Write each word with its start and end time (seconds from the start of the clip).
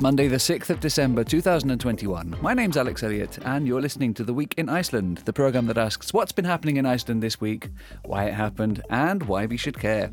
It's 0.00 0.02
Monday, 0.02 0.28
the 0.28 0.36
6th 0.38 0.70
of 0.70 0.80
December 0.80 1.24
2021. 1.24 2.38
My 2.40 2.54
name's 2.54 2.78
Alex 2.78 3.02
Elliott, 3.02 3.36
and 3.44 3.66
you're 3.66 3.82
listening 3.82 4.14
to 4.14 4.24
The 4.24 4.32
Week 4.32 4.54
in 4.56 4.70
Iceland, 4.70 5.18
the 5.26 5.32
programme 5.34 5.66
that 5.66 5.76
asks 5.76 6.14
what's 6.14 6.32
been 6.32 6.46
happening 6.46 6.78
in 6.78 6.86
Iceland 6.86 7.22
this 7.22 7.38
week, 7.38 7.68
why 8.06 8.24
it 8.24 8.32
happened, 8.32 8.82
and 8.88 9.22
why 9.24 9.44
we 9.44 9.58
should 9.58 9.78
care. 9.78 10.10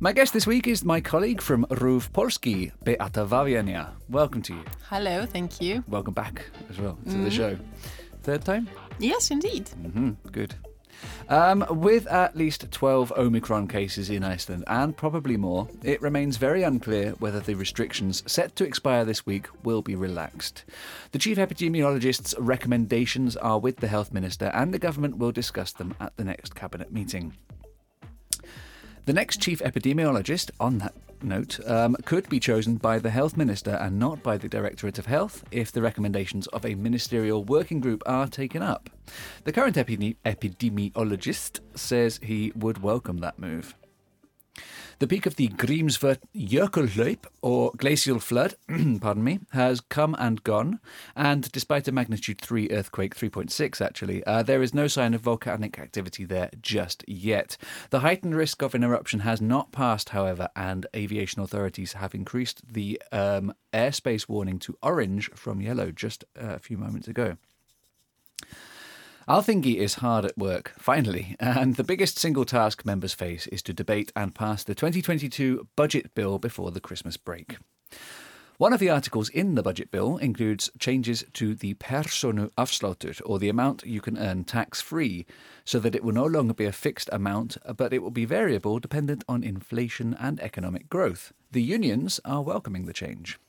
My 0.00 0.10
guest 0.12 0.32
this 0.32 0.44
week 0.44 0.66
is 0.66 0.84
my 0.84 1.00
colleague 1.00 1.40
from 1.40 1.66
RÚV 1.66 2.10
Polski, 2.10 2.72
Beata 2.82 3.24
Wawiernia. 3.24 3.90
Welcome 4.08 4.42
to 4.42 4.54
you. 4.54 4.64
Hello, 4.90 5.24
thank 5.24 5.60
you. 5.60 5.84
Welcome 5.86 6.14
back 6.14 6.42
as 6.68 6.80
well 6.80 6.98
to 7.08 7.16
the 7.18 7.30
show. 7.30 7.56
Third 8.24 8.44
time? 8.44 8.68
Yes, 8.98 9.30
indeed. 9.30 9.68
hmm 9.68 10.14
Good. 10.32 10.56
Um, 11.28 11.66
with 11.68 12.06
at 12.06 12.36
least 12.36 12.70
12 12.70 13.12
Omicron 13.16 13.68
cases 13.68 14.10
in 14.10 14.22
Iceland 14.22 14.64
and 14.66 14.96
probably 14.96 15.36
more, 15.36 15.68
it 15.82 16.00
remains 16.00 16.36
very 16.36 16.62
unclear 16.62 17.12
whether 17.18 17.40
the 17.40 17.54
restrictions 17.54 18.22
set 18.26 18.54
to 18.56 18.64
expire 18.64 19.04
this 19.04 19.26
week 19.26 19.48
will 19.64 19.82
be 19.82 19.96
relaxed. 19.96 20.64
The 21.12 21.18
chief 21.18 21.38
epidemiologist's 21.38 22.34
recommendations 22.38 23.36
are 23.36 23.58
with 23.58 23.78
the 23.78 23.88
health 23.88 24.12
minister, 24.12 24.46
and 24.54 24.72
the 24.72 24.78
government 24.78 25.18
will 25.18 25.32
discuss 25.32 25.72
them 25.72 25.94
at 26.00 26.16
the 26.16 26.24
next 26.24 26.54
cabinet 26.54 26.92
meeting. 26.92 27.34
The 29.06 29.12
next 29.12 29.40
chief 29.40 29.60
epidemiologist, 29.60 30.50
on 30.58 30.78
that 30.78 30.94
note, 31.22 31.60
um, 31.66 31.96
could 32.04 32.28
be 32.28 32.40
chosen 32.40 32.76
by 32.76 32.98
the 32.98 33.10
health 33.10 33.36
minister 33.36 33.70
and 33.70 33.98
not 33.98 34.22
by 34.22 34.36
the 34.36 34.48
Directorate 34.48 34.98
of 34.98 35.06
Health 35.06 35.44
if 35.50 35.70
the 35.70 35.82
recommendations 35.82 36.46
of 36.48 36.64
a 36.64 36.74
ministerial 36.74 37.44
working 37.44 37.80
group 37.80 38.02
are 38.06 38.26
taken 38.26 38.62
up. 38.62 38.90
The 39.44 39.52
current 39.52 39.76
epi- 39.76 40.16
epidemiologist 40.24 41.60
says 41.74 42.20
he 42.22 42.52
would 42.54 42.82
welcome 42.82 43.18
that 43.18 43.38
move. 43.38 43.74
The 44.98 45.06
peak 45.06 45.26
of 45.26 45.36
the 45.36 45.48
Grímsvötn 45.48 46.22
Jökulhlaup, 46.34 47.26
or 47.42 47.70
glacial 47.76 48.18
flood, 48.18 48.54
pardon 49.00 49.22
me, 49.22 49.40
has 49.50 49.82
come 49.82 50.16
and 50.18 50.42
gone, 50.42 50.80
and 51.14 51.52
despite 51.52 51.86
a 51.86 51.92
magnitude 51.92 52.40
3 52.40 52.70
earthquake, 52.70 53.14
3.6 53.14 53.84
actually, 53.84 54.24
uh, 54.24 54.42
there 54.42 54.62
is 54.62 54.72
no 54.72 54.86
sign 54.86 55.12
of 55.12 55.20
volcanic 55.20 55.78
activity 55.78 56.24
there 56.24 56.48
just 56.62 57.04
yet. 57.06 57.58
The 57.90 58.00
heightened 58.00 58.34
risk 58.34 58.62
of 58.62 58.74
an 58.74 58.82
eruption 58.82 59.20
has 59.20 59.42
not 59.42 59.70
passed, 59.70 60.10
however, 60.10 60.48
and 60.56 60.86
aviation 60.96 61.42
authorities 61.42 61.92
have 61.92 62.14
increased 62.14 62.62
the 62.72 63.00
um, 63.12 63.52
airspace 63.74 64.30
warning 64.30 64.58
to 64.60 64.78
orange 64.82 65.30
from 65.34 65.60
yellow 65.60 65.90
just 65.90 66.24
a 66.34 66.58
few 66.58 66.78
moments 66.78 67.06
ago. 67.06 67.36
Althingi 69.28 69.78
is 69.78 69.94
hard 69.94 70.24
at 70.24 70.38
work, 70.38 70.72
finally, 70.78 71.34
and 71.40 71.74
the 71.74 71.82
biggest 71.82 72.16
single 72.16 72.44
task 72.44 72.86
members 72.86 73.12
face 73.12 73.48
is 73.48 73.60
to 73.62 73.72
debate 73.72 74.12
and 74.14 74.36
pass 74.36 74.62
the 74.62 74.72
2022 74.72 75.66
budget 75.74 76.14
bill 76.14 76.38
before 76.38 76.70
the 76.70 76.80
Christmas 76.80 77.16
break. 77.16 77.56
One 78.58 78.72
of 78.72 78.78
the 78.78 78.88
articles 78.88 79.28
in 79.30 79.56
the 79.56 79.64
budget 79.64 79.90
bill 79.90 80.16
includes 80.18 80.70
changes 80.78 81.24
to 81.32 81.56
the 81.56 81.74
personu 81.74 82.50
afsláttur, 82.56 83.20
or 83.26 83.40
the 83.40 83.48
amount 83.48 83.84
you 83.84 84.00
can 84.00 84.16
earn 84.16 84.44
tax 84.44 84.80
free, 84.80 85.26
so 85.64 85.80
that 85.80 85.96
it 85.96 86.04
will 86.04 86.14
no 86.14 86.24
longer 86.24 86.54
be 86.54 86.64
a 86.64 86.70
fixed 86.70 87.08
amount, 87.10 87.56
but 87.76 87.92
it 87.92 88.04
will 88.04 88.12
be 88.12 88.26
variable 88.26 88.78
dependent 88.78 89.24
on 89.28 89.42
inflation 89.42 90.14
and 90.20 90.38
economic 90.38 90.88
growth. 90.88 91.32
The 91.50 91.62
unions 91.62 92.20
are 92.24 92.42
welcoming 92.42 92.86
the 92.86 92.92
change. 92.92 93.40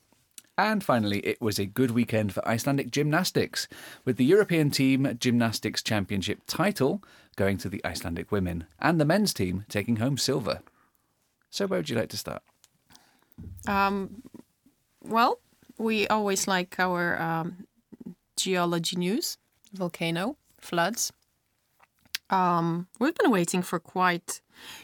And 0.58 0.82
finally, 0.82 1.20
it 1.20 1.40
was 1.40 1.60
a 1.60 1.66
good 1.66 1.92
weekend 1.92 2.34
for 2.34 2.46
Icelandic 2.46 2.90
gymnastics, 2.90 3.68
with 4.04 4.16
the 4.16 4.24
European 4.24 4.70
Team 4.70 5.16
Gymnastics 5.20 5.84
Championship 5.84 6.40
title 6.48 7.00
going 7.36 7.58
to 7.58 7.68
the 7.68 7.80
Icelandic 7.86 8.32
women, 8.32 8.64
and 8.80 9.00
the 9.00 9.04
men's 9.04 9.32
team 9.32 9.64
taking 9.68 9.96
home 9.96 10.18
silver. 10.18 10.60
So, 11.48 11.68
where 11.68 11.78
would 11.78 11.88
you 11.88 11.94
like 11.94 12.08
to 12.08 12.16
start? 12.16 12.42
Um, 13.68 14.24
well, 15.04 15.38
we 15.78 16.08
always 16.08 16.48
like 16.48 16.74
our 16.80 17.20
um, 17.22 17.68
geology 18.36 18.96
news, 18.96 19.38
volcano, 19.72 20.36
floods. 20.60 21.12
Um, 22.30 22.88
we've 22.98 23.14
been 23.14 23.30
waiting 23.30 23.62
for 23.62 23.78
quite 23.78 24.40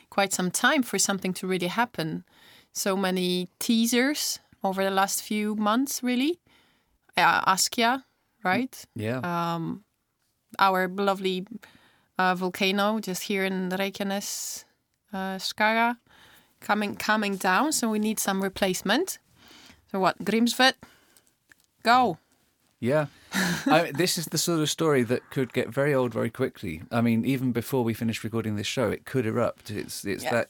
quite 0.08 0.32
some 0.32 0.52
time 0.52 0.84
for 0.84 1.00
something 1.00 1.34
to 1.34 1.48
really 1.48 1.66
happen. 1.66 2.22
So 2.72 2.96
many 2.96 3.48
teasers 3.58 4.38
over 4.64 4.82
the 4.82 4.90
last 4.90 5.22
few 5.22 5.54
months, 5.54 6.02
really. 6.02 6.40
Uh, 7.16 7.44
Askja, 7.54 8.02
right? 8.42 8.84
Yeah. 8.96 9.18
um, 9.22 9.84
our 10.58 10.88
lovely 10.88 11.46
uh, 12.18 12.34
volcano 12.34 12.98
just 13.00 13.24
here 13.24 13.44
in 13.44 13.68
Reykjanes, 13.70 14.64
uh, 15.12 15.36
Skaga, 15.38 15.96
coming 16.60 16.96
coming 16.96 17.36
down. 17.36 17.72
So 17.72 17.88
we 17.90 17.98
need 17.98 18.18
some 18.18 18.42
replacement. 18.42 19.18
So 19.92 20.00
what, 20.00 20.18
Grímsvötn, 20.24 20.74
go. 21.82 22.18
Yeah. 22.80 23.06
I, 23.66 23.92
this 23.94 24.18
is 24.18 24.26
the 24.26 24.38
sort 24.38 24.60
of 24.60 24.68
story 24.70 25.02
that 25.04 25.30
could 25.30 25.52
get 25.52 25.68
very 25.68 25.94
old 25.94 26.12
very 26.12 26.30
quickly. 26.30 26.82
I 26.90 27.00
mean, 27.00 27.24
even 27.24 27.52
before 27.52 27.82
we 27.84 27.94
finish 27.94 28.22
recording 28.24 28.56
this 28.56 28.66
show, 28.66 28.90
it 28.90 29.04
could 29.04 29.26
erupt. 29.26 29.70
It's 29.70 30.04
it's 30.04 30.24
Yeah. 30.24 30.32
that 30.32 30.48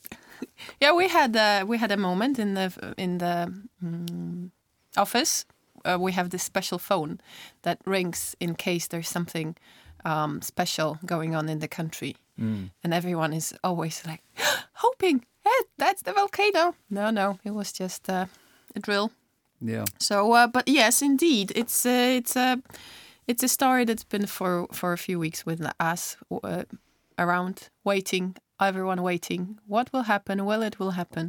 Yeah, 0.81 0.93
we 0.97 1.09
had 1.09 1.37
uh, 1.37 1.65
we 1.67 1.79
had 1.79 1.93
a 1.93 1.97
moment 1.97 2.39
in 2.39 2.55
the 2.55 2.95
in 2.97 3.19
the 3.19 3.53
mm, 3.83 4.51
office. 4.97 5.45
Uh, 5.85 5.99
we 6.01 6.13
have 6.13 6.29
this 6.31 6.43
special 6.43 6.79
phone 6.79 7.19
that 7.63 7.79
rings 7.87 8.35
in 8.41 8.55
case 8.55 8.89
there's 8.89 9.09
something 9.09 9.57
um, 10.05 10.41
special 10.43 10.99
going 11.05 11.35
on 11.37 11.49
in 11.49 11.59
the 11.59 11.69
country, 11.69 12.17
and 12.83 12.95
everyone 12.95 13.37
is 13.37 13.55
always 13.63 14.03
like 14.07 14.23
hoping, 14.73 15.25
hey, 15.45 15.61
that's 15.79 16.03
the 16.03 16.13
volcano. 16.13 16.75
No, 16.89 17.11
no, 17.11 17.39
it 17.45 17.51
was 17.55 17.73
just 17.73 18.09
uh, 18.09 18.27
a 18.77 18.81
drill. 18.81 19.11
yeah. 19.61 19.85
So, 19.99 20.33
uh, 20.33 20.47
but 20.47 20.69
yes, 20.69 21.03
indeed, 21.03 21.53
it's 21.55 21.87
uh, 21.87 22.17
it's 22.19 22.37
a 22.37 22.59
it's 23.27 23.43
a 23.43 23.49
story 23.49 23.85
that's 23.85 24.05
been 24.05 24.27
for 24.27 24.67
for 24.73 24.93
a 24.93 24.99
few 24.99 25.19
weeks 25.19 25.45
with 25.47 25.61
us 25.79 26.17
uh, 26.43 26.65
around 27.19 27.69
waiting, 27.85 28.37
everyone 28.61 29.03
waiting. 29.03 29.59
What 29.67 29.93
will 29.93 30.03
happen? 30.05 30.45
Well, 30.45 30.63
it 30.63 30.79
will 30.79 30.93
happen. 30.93 31.29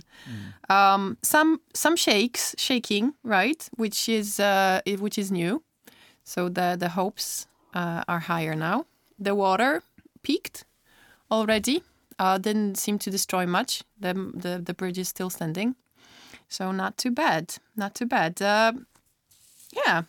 Um, 0.70 1.18
some 1.22 1.60
some 1.74 1.96
shakes, 1.96 2.56
shaking, 2.58 3.14
right? 3.24 3.70
Which 3.78 4.10
is 4.10 4.40
uh, 4.40 4.82
which 5.00 5.18
is 5.18 5.32
new. 5.32 5.62
So 6.24 6.50
the 6.50 6.76
the 6.80 6.90
hopes 6.90 7.48
uh, 7.74 8.04
are 8.08 8.20
higher 8.20 8.56
now. 8.56 8.86
The 9.20 9.34
water 9.36 9.82
peaked 10.24 10.66
already. 11.30 11.82
Uh, 12.20 12.38
didn't 12.38 12.76
seem 12.78 12.98
to 13.00 13.12
destroy 13.12 13.46
much. 13.46 13.84
The 14.00 14.14
the 14.14 14.62
the 14.66 14.74
bridge 14.74 14.98
is 15.02 15.08
still 15.10 15.30
standing. 15.30 15.76
So 16.48 16.72
not 16.72 16.98
too 16.98 17.12
bad, 17.12 17.56
not 17.76 17.94
too 17.96 18.06
bad. 18.08 18.42
Uh, 18.42 18.74
yeah, 19.86 20.04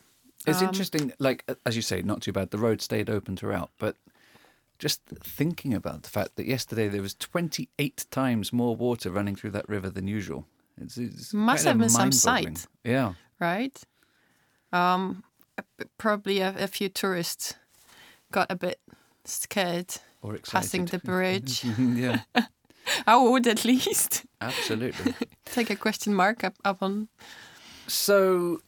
It's 0.45 0.61
Um, 0.61 0.67
interesting, 0.69 1.11
like 1.19 1.43
as 1.65 1.75
you 1.75 1.81
say, 1.81 2.01
not 2.01 2.21
too 2.21 2.31
bad. 2.31 2.49
The 2.51 2.57
road 2.57 2.81
stayed 2.81 3.09
open 3.09 3.35
throughout, 3.35 3.69
but 3.79 3.95
just 4.79 5.01
thinking 5.23 5.73
about 5.73 6.03
the 6.03 6.09
fact 6.09 6.35
that 6.35 6.45
yesterday 6.45 6.87
there 6.87 7.01
was 7.01 7.15
28 7.15 8.05
times 8.11 8.53
more 8.53 8.75
water 8.75 9.09
running 9.11 9.35
through 9.35 9.51
that 9.51 9.67
river 9.67 9.89
than 9.89 10.07
usual. 10.07 10.45
It's, 10.79 10.97
it's 10.97 11.33
Must 11.33 11.65
have 11.65 11.77
been 11.79 11.89
some 11.89 12.11
sight. 12.11 12.67
Yeah, 12.83 13.13
right. 13.39 13.79
Um, 14.71 15.23
probably 15.97 16.39
a, 16.39 16.53
a 16.57 16.67
few 16.67 16.89
tourists 16.89 17.55
got 18.31 18.47
a 18.51 18.55
bit 18.55 18.79
scared 19.25 19.95
or 20.21 20.35
excited. 20.35 20.63
passing 20.65 20.85
the 20.85 20.99
bridge. 21.03 21.63
yeah, 21.63 22.21
I 23.07 23.17
would 23.17 23.47
at 23.47 23.65
least 23.65 24.25
absolutely. 24.41 25.15
take 25.45 25.69
a 25.69 25.75
question 25.75 26.13
mark 26.13 26.43
up, 26.43 26.55
up 26.63 26.83
on. 26.83 27.07
So, 27.87 28.61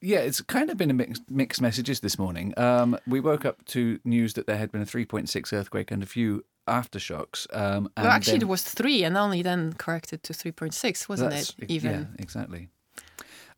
yeah, 0.00 0.18
it's 0.20 0.40
kind 0.40 0.70
of 0.70 0.76
been 0.76 0.90
a 0.90 0.94
mixed, 0.94 1.22
mixed 1.30 1.60
messages 1.60 2.00
this 2.00 2.18
morning. 2.18 2.52
Um, 2.58 2.98
we 3.06 3.20
woke 3.20 3.44
up 3.44 3.64
to 3.66 4.00
news 4.04 4.34
that 4.34 4.46
there 4.46 4.56
had 4.56 4.72
been 4.72 4.82
a 4.82 4.86
3.6 4.86 5.52
earthquake 5.52 5.90
and 5.90 6.02
a 6.02 6.06
few 6.06 6.44
aftershocks. 6.66 7.46
Um, 7.54 7.90
and 7.96 8.04
Well, 8.06 8.12
actually, 8.12 8.34
then- 8.38 8.42
it 8.42 8.48
was 8.48 8.62
three, 8.62 9.02
and 9.04 9.16
only 9.16 9.42
then 9.42 9.72
corrected 9.74 10.22
to 10.24 10.32
three 10.34 10.52
point 10.52 10.74
six, 10.74 11.08
wasn't 11.08 11.34
it? 11.34 11.54
Even 11.68 11.90
Yeah, 11.92 12.04
exactly. 12.18 12.68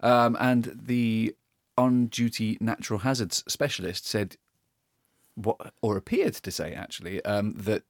Um, 0.00 0.36
and 0.40 0.72
the 0.82 1.34
on-duty 1.78 2.58
natural 2.60 3.00
hazards 3.00 3.44
specialist 3.48 4.06
said, 4.06 4.36
what 5.34 5.72
or 5.80 5.96
appeared 5.96 6.34
to 6.34 6.50
say 6.50 6.74
actually, 6.74 7.24
um, 7.24 7.52
that 7.54 7.84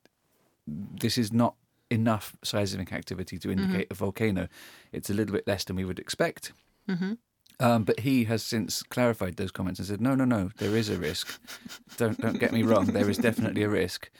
this 0.66 1.18
is 1.18 1.32
not 1.32 1.54
enough 1.90 2.36
seismic 2.44 2.92
activity 2.92 3.38
to 3.38 3.50
indicate 3.50 3.88
a 3.90 3.94
volcano. 3.94 4.48
It's 4.92 5.10
a 5.10 5.14
little 5.14 5.32
bit 5.34 5.46
less 5.46 5.64
than 5.64 5.76
we 5.76 5.84
would 5.84 5.98
expect. 5.98 6.52
Mhm. 6.88 7.18
Um, 7.62 7.84
but 7.84 8.00
he 8.00 8.24
has 8.24 8.42
since 8.42 8.82
clarified 8.82 9.36
those 9.36 9.52
comments 9.52 9.78
and 9.80 9.88
said, 9.88 10.00
"No, 10.00 10.14
no, 10.14 10.24
no, 10.24 10.50
there 10.58 10.76
is 10.76 10.88
a 10.90 10.96
risk. 10.96 11.40
don't 11.96 12.20
don't 12.20 12.38
get 12.40 12.52
me 12.52 12.62
wrong. 12.62 12.86
There 12.86 13.10
is 13.10 13.18
definitely 13.18 13.62
a 13.62 13.68
risk." 13.68 14.10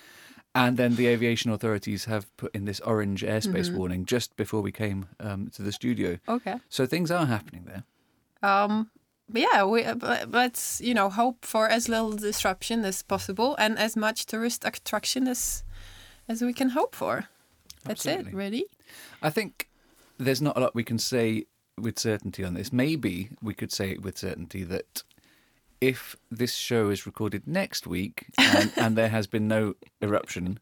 And 0.54 0.76
then 0.76 0.96
the 0.96 1.06
aviation 1.06 1.50
authorities 1.50 2.04
have 2.04 2.24
put 2.36 2.54
in 2.54 2.66
this 2.66 2.80
orange 2.80 3.22
airspace 3.22 3.68
Mm-hmm. 3.68 3.78
warning 3.78 4.04
just 4.04 4.36
before 4.36 4.60
we 4.62 4.70
came 4.70 5.06
um, 5.18 5.48
to 5.56 5.62
the 5.62 5.72
studio. 5.72 6.18
okay. 6.28 6.56
So 6.68 6.86
things 6.86 7.10
are 7.10 7.26
happening 7.26 7.64
there. 7.64 7.84
Um, 8.42 8.90
but 9.28 9.42
yeah, 9.42 9.64
we 9.64 9.84
uh, 9.84 9.94
but 9.94 10.30
let's 10.30 10.80
you 10.80 10.94
know 10.94 11.08
hope 11.10 11.46
for 11.46 11.68
as 11.68 11.88
little 11.88 12.12
disruption 12.12 12.84
as 12.84 13.02
possible 13.02 13.56
and 13.58 13.78
as 13.78 13.96
much 13.96 14.26
tourist 14.26 14.64
attraction 14.64 15.26
as 15.28 15.64
as 16.28 16.42
we 16.42 16.52
can 16.52 16.70
hope 16.70 16.94
for. 16.94 17.28
That's 17.84 18.06
Absolutely. 18.06 18.32
it, 18.32 18.36
really. 18.36 18.64
I 19.22 19.30
think 19.30 19.68
there's 20.18 20.42
not 20.42 20.56
a 20.56 20.60
lot 20.60 20.74
we 20.74 20.84
can 20.84 20.98
say 20.98 21.46
with 21.78 21.98
certainty 21.98 22.44
on 22.44 22.54
this. 22.54 22.72
Maybe 22.72 23.30
we 23.42 23.54
could 23.54 23.72
say 23.72 23.96
with 23.96 24.18
certainty 24.18 24.64
that 24.64 25.02
if 25.80 26.16
this 26.30 26.54
show 26.54 26.90
is 26.90 27.06
recorded 27.06 27.46
next 27.46 27.86
week 27.86 28.26
and, 28.38 28.72
and 28.76 28.96
there 28.96 29.08
has 29.08 29.26
been 29.26 29.48
no 29.48 29.74
eruption, 30.00 30.58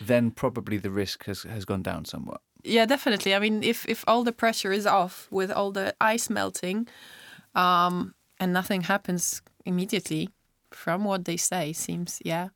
then 0.00 0.30
probably 0.30 0.78
the 0.78 0.90
risk 0.90 1.26
has, 1.26 1.42
has 1.42 1.64
gone 1.64 1.82
down 1.82 2.04
somewhat. 2.04 2.40
Yeah, 2.62 2.86
definitely. 2.86 3.34
I 3.34 3.40
mean, 3.40 3.62
if 3.62 3.86
if 3.86 4.04
all 4.06 4.24
the 4.24 4.32
pressure 4.32 4.72
is 4.72 4.86
off 4.86 5.28
with 5.30 5.50
all 5.50 5.70
the 5.70 5.94
ice 6.00 6.30
melting, 6.30 6.88
um, 7.54 8.14
and 8.40 8.54
nothing 8.54 8.82
happens 8.82 9.42
immediately, 9.66 10.30
from 10.70 11.04
what 11.04 11.26
they 11.26 11.36
say, 11.36 11.74
seems 11.74 12.22
yeah, 12.24 12.48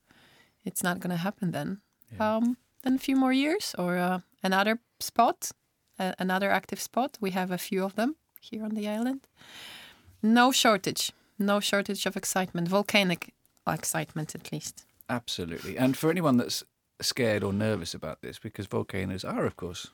it's 0.64 0.82
not 0.82 1.00
going 1.00 1.10
to 1.10 1.22
happen 1.22 1.50
then. 1.52 1.80
Um, 2.18 2.56
then 2.82 2.94
a 2.94 2.98
few 2.98 3.16
more 3.16 3.34
years 3.34 3.74
or 3.78 3.98
uh, 3.98 4.20
another 4.42 4.78
spot, 4.98 5.52
uh, 5.98 6.12
another 6.18 6.50
active 6.50 6.80
spot. 6.80 7.18
We 7.20 7.30
have 7.32 7.50
a 7.50 7.58
few 7.58 7.84
of 7.84 7.94
them 7.94 8.16
here 8.40 8.64
on 8.64 8.74
the 8.74 8.88
island. 8.88 9.20
No 10.22 10.52
shortage, 10.52 11.12
no 11.38 11.60
shortage 11.60 12.06
of 12.06 12.16
excitement, 12.16 12.68
volcanic 12.68 13.32
excitement 13.66 14.34
at 14.34 14.52
least. 14.52 14.84
Absolutely. 15.08 15.76
And 15.78 15.96
for 15.96 16.10
anyone 16.10 16.36
that's 16.36 16.64
scared 17.00 17.44
or 17.44 17.52
nervous 17.52 17.94
about 17.94 18.20
this, 18.22 18.38
because 18.38 18.66
volcanoes 18.66 19.24
are, 19.24 19.46
of 19.46 19.56
course, 19.56 19.88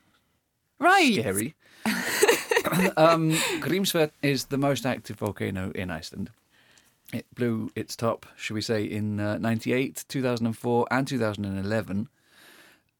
Right. 0.79 1.15
scary. 1.21 1.55
um, 2.97 3.33
Grímsvötn 3.61 4.11
is 4.23 4.47
the 4.47 4.59
most 4.59 4.87
active 4.87 5.17
volcano 5.19 5.71
in 5.73 5.91
Iceland. 5.91 6.31
It 7.13 7.27
blew 7.35 7.71
its 7.77 7.95
top, 7.95 8.27
should 8.37 8.55
we 8.55 8.61
say, 8.63 8.85
in 8.85 9.21
uh, 9.21 9.39
98, 9.39 10.05
2004, 10.09 10.87
and 10.91 11.07
2011. 11.07 12.09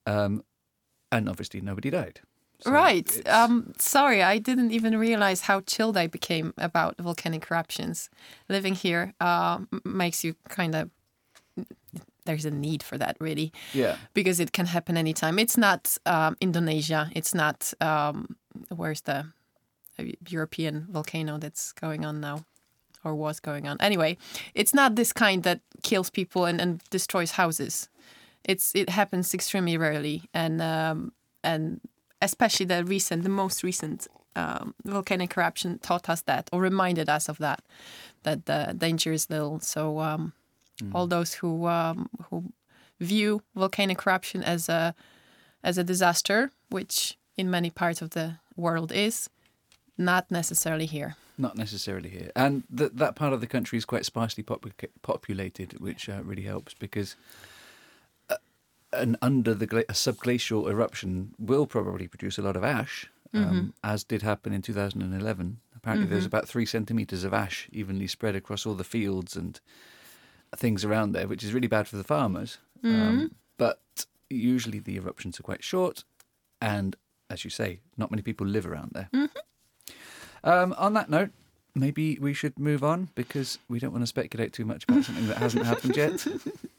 Um, 0.07 0.45
and 1.11 1.29
obviously, 1.29 1.61
nobody 1.61 1.91
died. 1.91 2.21
So 2.61 2.71
right. 2.71 3.29
Um, 3.29 3.73
sorry, 3.79 4.23
I 4.23 4.39
didn't 4.39 4.71
even 4.71 4.97
realize 4.97 5.43
how 5.43 5.61
chilled 5.61 5.97
I 5.97 6.07
became 6.07 6.55
about 6.57 6.97
volcanic 6.99 7.51
eruptions. 7.51 8.09
Living 8.49 8.75
here 8.75 9.13
uh, 9.21 9.59
makes 9.85 10.25
you 10.25 10.35
kind 10.49 10.75
of. 10.75 10.91
There's 12.27 12.47
a 12.47 12.51
need 12.51 12.83
for 12.83 12.97
that, 12.97 13.19
really, 13.21 13.53
yeah. 13.75 13.97
because 14.15 14.41
it 14.41 14.53
can 14.53 14.65
happen 14.65 14.97
anytime. 14.97 15.39
It's 15.39 15.59
not 15.59 15.99
um, 16.07 16.37
Indonesia. 16.41 17.11
It's 17.15 17.35
not. 17.35 17.75
Um, 17.83 18.37
where's 18.75 19.03
the 19.03 19.27
uh, 19.99 20.05
European 20.29 20.87
volcano 20.91 21.37
that's 21.37 21.73
going 21.73 22.07
on 22.07 22.21
now? 22.21 22.45
Or 23.05 23.15
was 23.15 23.41
going 23.41 23.69
on. 23.69 23.77
Anyway, 23.81 24.17
it's 24.55 24.73
not 24.73 24.97
this 24.97 25.13
kind 25.13 25.43
that 25.43 25.61
kills 25.83 26.09
people 26.09 26.47
and, 26.47 26.59
and 26.59 26.81
destroys 26.89 27.33
houses. 27.33 27.91
It's 28.45 28.75
it 28.75 28.89
happens 28.89 29.35
extremely 29.35 29.77
rarely, 29.77 30.23
and 30.33 30.63
um, 30.63 31.13
and 31.43 31.81
especially 32.25 32.67
the 32.67 32.85
recent, 32.85 33.23
the 33.23 33.29
most 33.29 33.63
recent 33.63 34.09
um, 34.37 34.75
volcanic 34.85 35.37
eruption 35.37 35.79
taught 35.79 36.09
us 36.09 36.23
that, 36.23 36.49
or 36.53 36.61
reminded 36.61 37.09
us 37.09 37.29
of 37.29 37.39
that, 37.39 37.63
that 38.23 38.47
the 38.47 38.75
danger 38.77 39.13
is 39.13 39.31
little. 39.31 39.61
So 39.61 40.01
um, 40.01 40.33
all 40.93 41.07
those 41.07 41.35
who 41.35 41.67
um, 41.67 42.09
who 42.31 42.53
view 43.01 43.43
volcanic 43.55 44.07
eruption 44.07 44.43
as 44.43 44.69
a 44.69 44.95
as 45.63 45.79
a 45.79 45.85
disaster, 45.85 46.51
which 46.71 47.17
in 47.37 47.51
many 47.51 47.71
parts 47.71 48.03
of 48.03 48.11
the 48.11 48.37
world 48.57 48.93
is, 48.93 49.31
not 49.97 50.31
necessarily 50.31 50.87
here. 50.87 51.17
Not 51.37 51.57
necessarily 51.57 52.11
here. 52.11 52.31
And 52.37 52.63
th- 52.77 52.93
that 52.95 53.17
part 53.17 53.33
of 53.33 53.41
the 53.41 53.47
country 53.47 53.77
is 53.79 53.85
quite 53.85 54.05
sparsely 54.05 54.45
popu- 54.45 54.89
populated, 55.03 55.81
which 55.81 56.09
uh, 56.09 56.23
really 56.23 56.43
helps 56.43 56.75
because 56.75 57.17
an 59.01 59.17
under 59.23 59.55
the 59.55 59.67
gla- 59.67 59.81
a 59.89 59.93
subglacial 59.93 60.71
eruption 60.71 61.35
will 61.39 61.67
probably 61.67 62.07
produce 62.09 62.39
a 62.39 62.43
lot 62.43 62.57
of 62.57 62.65
ash, 62.65 63.09
um, 63.35 63.75
as 63.83 64.05
did 64.05 64.23
happen 64.23 64.53
in 64.53 64.63
2011. 64.63 65.59
Apparently, 65.77 66.07
there's 66.09 66.25
about 66.27 66.49
three 66.49 66.65
centimeters 66.67 67.25
of 67.25 67.35
ash 67.35 67.69
evenly 67.73 68.07
spread 68.07 68.35
across 68.35 68.65
all 68.65 68.75
the 68.75 68.85
fields 68.85 69.37
and 69.37 69.61
things 70.57 70.85
around 70.85 71.13
there, 71.13 71.27
which 71.27 71.43
is 71.45 71.53
really 71.53 71.67
bad 71.69 71.87
for 71.89 71.97
the 71.97 72.05
farmers. 72.05 72.59
Um, 72.85 73.35
but 73.59 73.81
usually 74.31 74.79
the 74.79 74.97
eruptions 74.97 75.39
are 75.39 75.43
quite 75.43 75.63
short, 75.65 76.05
and 76.61 76.97
as 77.31 77.45
you 77.45 77.51
say, 77.51 77.81
not 77.97 78.11
many 78.11 78.23
people 78.23 78.47
live 78.47 78.67
around 78.67 78.93
there. 78.95 79.09
Um, 80.45 80.75
on 80.79 80.93
that 80.95 81.09
note, 81.11 81.31
maybe 81.75 82.19
we 82.21 82.35
should 82.35 82.59
move 82.59 82.85
on 82.85 83.09
because 83.15 83.59
we 83.69 83.79
don't 83.79 83.93
want 83.93 84.03
to 84.03 84.07
speculate 84.07 84.53
too 84.53 84.65
much 84.65 84.85
about 84.85 85.05
something 85.05 85.27
that 85.29 85.39
hasn't 85.39 85.65
happened 85.67 85.97
yet. 85.97 86.27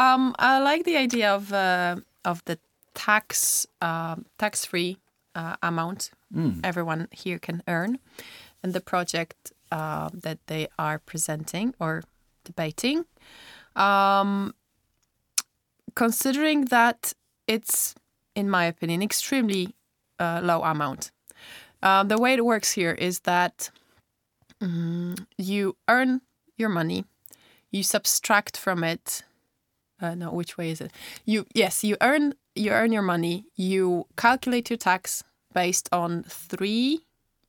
Um, 0.00 0.34
I 0.38 0.60
like 0.60 0.84
the 0.84 0.96
idea 0.96 1.34
of 1.34 1.52
uh, 1.52 1.96
of 2.24 2.42
the 2.46 2.58
tax 2.94 3.66
um 3.80 4.24
tax 4.38 4.64
free 4.64 4.96
uh, 5.34 5.56
amount 5.62 6.10
everyone 6.64 7.08
here 7.10 7.38
can 7.38 7.62
earn, 7.66 7.98
and 8.62 8.72
the 8.72 8.80
project 8.80 9.52
uh, 9.72 10.08
that 10.22 10.38
they 10.46 10.68
are 10.78 10.98
presenting 10.98 11.74
or 11.78 12.02
debating. 12.44 13.04
Um, 13.76 14.54
considering 15.94 16.66
that 16.66 17.12
it's, 17.46 17.94
in 18.34 18.48
my 18.48 18.64
opinion, 18.64 19.02
extremely 19.02 19.74
uh, 20.18 20.40
low 20.42 20.62
amount. 20.62 21.10
Uh, 21.82 22.04
the 22.04 22.18
way 22.18 22.34
it 22.34 22.44
works 22.44 22.72
here 22.72 22.92
is 22.92 23.20
that 23.20 23.70
mm, 24.60 25.26
you 25.36 25.76
earn 25.88 26.20
your 26.56 26.68
money, 26.68 27.04
you 27.70 27.82
subtract 27.82 28.56
from 28.56 28.84
it 28.84 29.24
uh, 30.00 30.14
no 30.14 30.30
which 30.30 30.56
way 30.58 30.70
is 30.70 30.80
it? 30.80 30.92
You 31.24 31.46
yes 31.54 31.84
you 31.84 31.96
earn 32.00 32.34
you 32.54 32.72
earn 32.72 32.92
your 32.92 33.02
money. 33.02 33.44
You 33.56 34.06
calculate 34.16 34.70
your 34.70 34.78
tax 34.78 35.24
based 35.52 35.88
on 35.92 36.22
three 36.28 37.00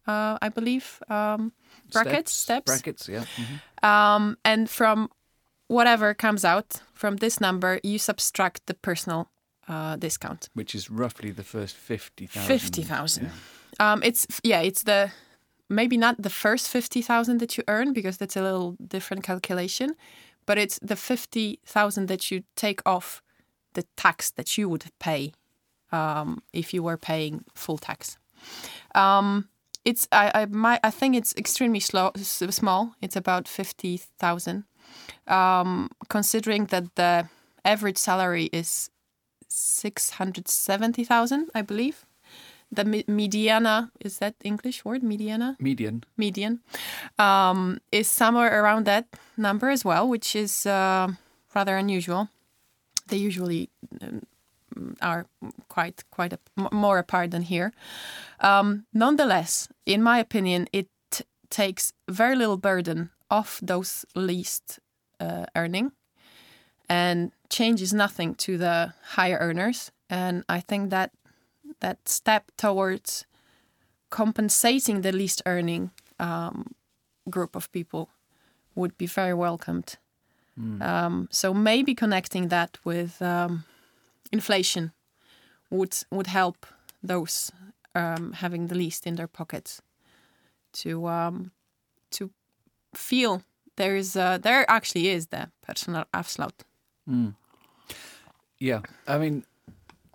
uh, 0.08 0.38
i 0.42 0.50
believe 0.50 1.00
um, 1.10 1.52
brackets 1.92 2.32
steps, 2.32 2.66
Brackets, 2.66 3.08
yeah. 3.08 3.26
mhm. 3.36 3.88
Um, 3.88 4.38
and 4.44 4.70
from 4.70 5.10
whatever 5.68 6.14
comes 6.14 6.44
out 6.46 6.82
from 6.94 7.18
this 7.18 7.40
number 7.40 7.80
you 7.84 7.98
subtract 8.00 8.66
the 8.66 8.74
personal 8.74 9.30
uh, 9.68 9.96
discount. 9.96 10.50
Which 10.54 10.76
is 10.76 10.90
roughly 10.90 11.32
the 11.32 11.44
first 11.44 11.76
50,000. 11.78 12.60
50,000 12.60 13.30
um, 13.80 14.02
it's 14.04 14.28
yeah 14.44 14.62
it's 14.62 14.84
the 14.84 15.12
maybe 15.70 15.98
not 15.98 16.22
the 16.22 16.30
first 16.30 16.68
50,000 16.68 17.40
that 17.40 17.58
you 17.58 17.64
earn 17.68 17.94
because 17.94 18.18
that's 18.18 18.36
a 18.36 18.42
little 18.42 18.76
different 18.88 19.24
calculation 19.24 19.96
but 20.46 20.58
it's 20.58 20.80
the 20.82 20.96
50,000 20.96 22.08
that 22.08 22.32
you 22.32 22.44
take 22.56 22.82
off 22.86 23.22
the 23.74 23.84
tax 23.96 24.32
that 24.32 24.58
you 24.58 24.68
would 24.70 24.86
pay 25.00 25.34
um, 25.92 26.42
if 26.54 26.74
you 26.74 26.84
were 26.84 26.98
paying 26.98 27.44
full 27.54 27.78
tax. 27.78 28.18
Um, 28.96 29.50
it's 29.86 30.08
I 30.12 30.32
I, 30.34 30.46
my, 30.46 30.80
I 30.84 30.92
think 30.92 31.16
it's 31.16 31.34
extremely 31.36 31.80
slow, 31.80 32.12
small. 32.16 32.96
It's 33.02 33.16
about 33.16 33.48
50,000 33.48 34.64
um, 35.28 35.90
considering 36.10 36.66
that 36.68 36.96
the 36.96 37.30
average 37.64 37.98
salary 37.98 38.50
is 38.52 38.90
670,000 39.48 41.50
I 41.54 41.62
believe 41.62 42.06
the 42.72 42.84
mediana 42.84 43.92
is 44.00 44.20
that 44.20 44.36
English 44.44 44.86
word 44.86 45.02
mediana 45.04 45.56
Median. 45.60 46.04
median 46.18 46.60
um, 47.20 47.80
is 47.92 48.10
somewhere 48.10 48.64
around 48.64 48.86
that 48.86 49.06
number 49.38 49.70
as 49.70 49.84
well, 49.84 50.08
which 50.08 50.36
is 50.36 50.66
uh, 50.66 51.08
rather 51.54 51.78
unusual. 51.78 52.30
They 53.08 53.18
usually 53.18 53.70
um, 54.02 54.22
are 55.02 55.26
quite 55.68 56.04
quite 56.12 56.34
a, 56.34 56.40
more 56.72 56.98
apart 56.98 57.32
than 57.32 57.42
here. 57.44 57.74
Um, 58.40 58.86
nonetheless, 58.94 59.68
in 59.86 60.02
my 60.02 60.20
opinion, 60.20 60.68
it 60.72 60.88
t- 61.10 61.26
takes 61.50 61.94
very 62.10 62.36
little 62.36 62.58
burden 62.58 63.10
off 63.30 63.60
those 63.62 64.06
least 64.16 64.80
uh, 65.20 65.46
earning 65.56 65.92
and 66.90 67.32
changes 67.50 67.94
nothing 67.94 68.36
to 68.36 68.58
the 68.58 68.94
higher 69.16 69.38
earners. 69.40 69.92
And 70.10 70.44
I 70.50 70.60
think 70.60 70.90
that 70.90 71.12
that 71.82 72.10
step 72.10 72.52
towards 72.58 73.26
compensating 74.10 75.02
the 75.02 75.12
least 75.12 75.42
earning 75.46 75.92
um, 76.20 76.74
group 77.30 77.56
of 77.56 77.72
people 77.72 78.10
would 78.76 78.98
be 78.98 79.06
very 79.06 79.34
welcomed. 79.34 79.98
Um, 80.82 81.28
so 81.32 81.54
maybe 81.54 81.96
connecting 81.96 82.50
that 82.50 82.78
with 82.84 83.22
um, 83.22 83.64
inflation 84.32 84.92
would 85.70 85.96
would 86.10 86.28
help 86.28 86.66
those 87.08 87.52
um, 87.96 88.34
having 88.34 88.68
the 88.68 88.76
least 88.76 89.08
in 89.08 89.16
their 89.16 89.28
pockets 89.28 89.82
to 90.74 91.08
um, 91.08 91.52
to 92.10 92.30
feel 92.94 93.42
there 93.76 93.96
is 93.96 94.16
uh, 94.16 94.38
there 94.38 94.66
actually 94.70 95.08
is 95.10 95.28
the 95.28 95.50
personal 95.62 96.06
afslut. 96.14 96.64
Yeah. 98.60 98.82
I 99.08 99.18
mean, 99.18 99.44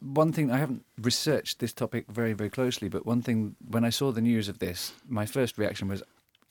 one 0.00 0.32
thing 0.32 0.50
I 0.50 0.58
haven't 0.58 0.84
researched 1.00 1.58
this 1.58 1.72
topic 1.72 2.06
very, 2.08 2.32
very 2.32 2.50
closely, 2.50 2.88
but 2.88 3.06
one 3.06 3.22
thing 3.22 3.56
when 3.68 3.84
I 3.84 3.90
saw 3.90 4.12
the 4.12 4.20
news 4.20 4.48
of 4.48 4.58
this, 4.58 4.92
my 5.08 5.26
first 5.26 5.58
reaction 5.58 5.88
was 5.88 6.02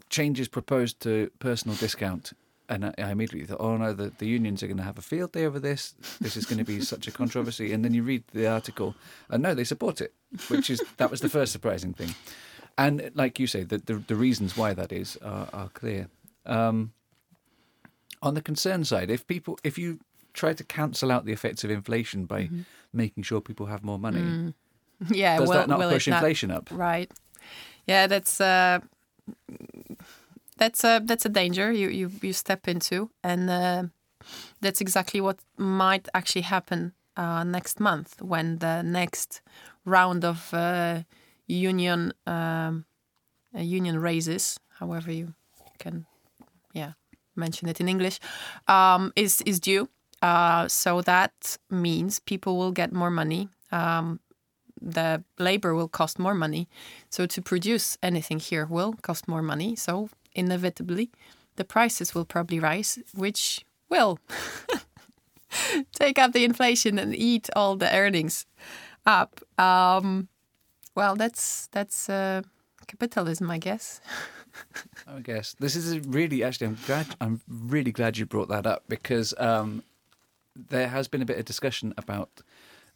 changes 0.10 0.48
proposed 0.48 1.00
to 1.02 1.32
personal 1.40 1.78
discount. 1.78 2.34
And 2.68 2.86
I, 2.86 2.94
I 2.98 3.12
immediately 3.12 3.46
thought, 3.46 3.62
oh 3.62 3.78
no, 3.78 3.94
the, 3.94 4.12
the 4.18 4.28
unions 4.28 4.64
are 4.64 4.68
going 4.68 4.78
to 4.78 4.84
have 4.84 4.98
a 4.98 5.04
field 5.04 5.34
day 5.34 5.46
over 5.46 5.60
this. 5.60 5.94
This 6.20 6.36
is 6.36 6.46
going 6.46 6.58
to 6.58 6.64
be 6.64 6.80
such 6.94 7.08
a 7.08 7.12
controversy. 7.12 7.72
And 7.72 7.86
then 7.86 7.94
you 7.94 8.02
read 8.02 8.24
the 8.34 8.48
article, 8.48 8.96
and 9.30 9.44
no, 9.44 9.54
they 9.54 9.64
support 9.64 10.02
it, 10.02 10.14
which 10.48 10.70
is 10.70 10.82
that 10.98 11.12
was 11.12 11.22
the 11.22 11.30
first 11.30 11.52
surprising 11.52 11.94
thing. 11.94 12.16
And 12.78 13.12
like 13.14 13.40
you 13.40 13.48
say, 13.48 13.64
the, 13.64 13.78
the, 13.78 13.96
the 13.96 14.16
reasons 14.16 14.58
why 14.58 14.74
that 14.74 14.92
is 14.92 15.18
are, 15.24 15.48
are 15.54 15.70
clear. 15.70 16.10
Um, 16.46 16.92
on 18.22 18.34
the 18.34 18.42
concern 18.42 18.84
side, 18.84 19.10
if 19.10 19.28
people, 19.28 19.60
if 19.64 19.78
you 19.78 20.00
try 20.34 20.54
to 20.54 20.64
cancel 20.64 21.12
out 21.12 21.26
the 21.26 21.32
effects 21.32 21.64
of 21.64 21.72
inflation 21.72 22.26
by 22.26 22.50
making 22.96 23.24
sure 23.24 23.42
people 23.42 23.66
have 23.68 23.84
more 23.84 24.00
money, 24.00 24.54
Yeah, 25.10 25.38
does 25.38 25.50
will, 25.50 25.56
that 25.56 25.70
not 25.70 25.80
push 25.90 26.08
it 26.08 26.12
not 26.12 26.18
inflation 26.22 26.52
up? 26.52 26.70
Right. 26.72 27.12
Yeah, 27.88 28.08
that's 28.08 28.42
uh, 28.42 28.80
that's 30.58 30.84
a 30.84 31.02
that's 31.04 31.26
a 31.26 31.30
danger 31.30 31.72
you 31.72 31.90
you, 31.90 32.12
you 32.22 32.34
step 32.34 32.68
into, 32.68 33.10
and 33.24 33.50
uh, 33.50 33.84
that's 34.62 34.82
exactly 34.82 35.22
what 35.22 35.40
might 35.58 36.08
actually 36.14 36.44
happen 36.44 36.94
uh, 37.18 37.44
next 37.44 37.80
month 37.80 38.22
when 38.22 38.60
the 38.60 38.82
next 38.82 39.42
round 39.86 40.24
of 40.24 40.54
uh, 40.54 41.04
union 41.48 42.14
um, 42.26 42.86
uh, 43.56 43.62
union 43.62 44.00
raises, 44.00 44.60
however 44.80 45.12
you 45.12 45.34
can, 45.80 46.06
yeah, 46.74 46.94
mention 47.36 47.70
it 47.70 47.80
in 47.80 47.88
English, 47.88 48.20
um, 48.68 49.12
is 49.16 49.42
is 49.46 49.60
due. 49.60 49.90
Uh, 50.26 50.68
so 50.68 51.02
that 51.02 51.58
means 51.70 52.20
people 52.20 52.58
will 52.58 52.72
get 52.72 52.92
more 52.92 53.12
money. 53.12 53.48
Um, 53.72 54.20
the 54.82 55.24
labor 55.38 55.76
will 55.76 55.88
cost 55.88 56.18
more 56.18 56.34
money. 56.34 56.68
So 57.12 57.28
to 57.28 57.42
produce 57.44 57.96
anything 58.02 58.40
here 58.40 58.66
will 58.66 58.94
cost 59.04 59.28
more 59.28 59.44
money. 59.44 59.76
So 59.76 60.10
inevitably, 60.34 61.12
the 61.58 61.64
prices 61.64 62.16
will 62.16 62.26
probably 62.26 62.60
rise, 62.60 62.98
which 63.14 63.64
will 63.88 64.18
take 65.94 66.18
up 66.18 66.34
the 66.34 66.44
inflation 66.44 66.98
and 66.98 67.16
eat 67.16 67.48
all 67.56 67.76
the 67.76 67.96
earnings 67.96 68.48
up. 69.06 69.42
Um, 69.60 70.28
well, 70.96 71.16
that's 71.16 71.68
that's 71.72 72.10
uh, 72.10 72.42
capitalism, 72.88 73.52
I 73.52 73.60
guess. 73.60 74.02
I 75.08 75.20
guess 75.20 75.56
this 75.60 75.76
is 75.76 76.00
really 76.08 76.44
actually. 76.44 76.68
I'm 76.68 76.78
glad. 76.88 77.08
I'm 77.22 77.42
really 77.48 77.92
glad 77.92 78.18
you 78.18 78.26
brought 78.26 78.50
that 78.50 78.66
up 78.66 78.84
because 78.88 79.36
um, 79.38 79.84
there 80.56 80.88
has 80.88 81.08
been 81.08 81.22
a 81.22 81.26
bit 81.26 81.38
of 81.38 81.46
discussion 81.46 81.94
about 81.98 82.42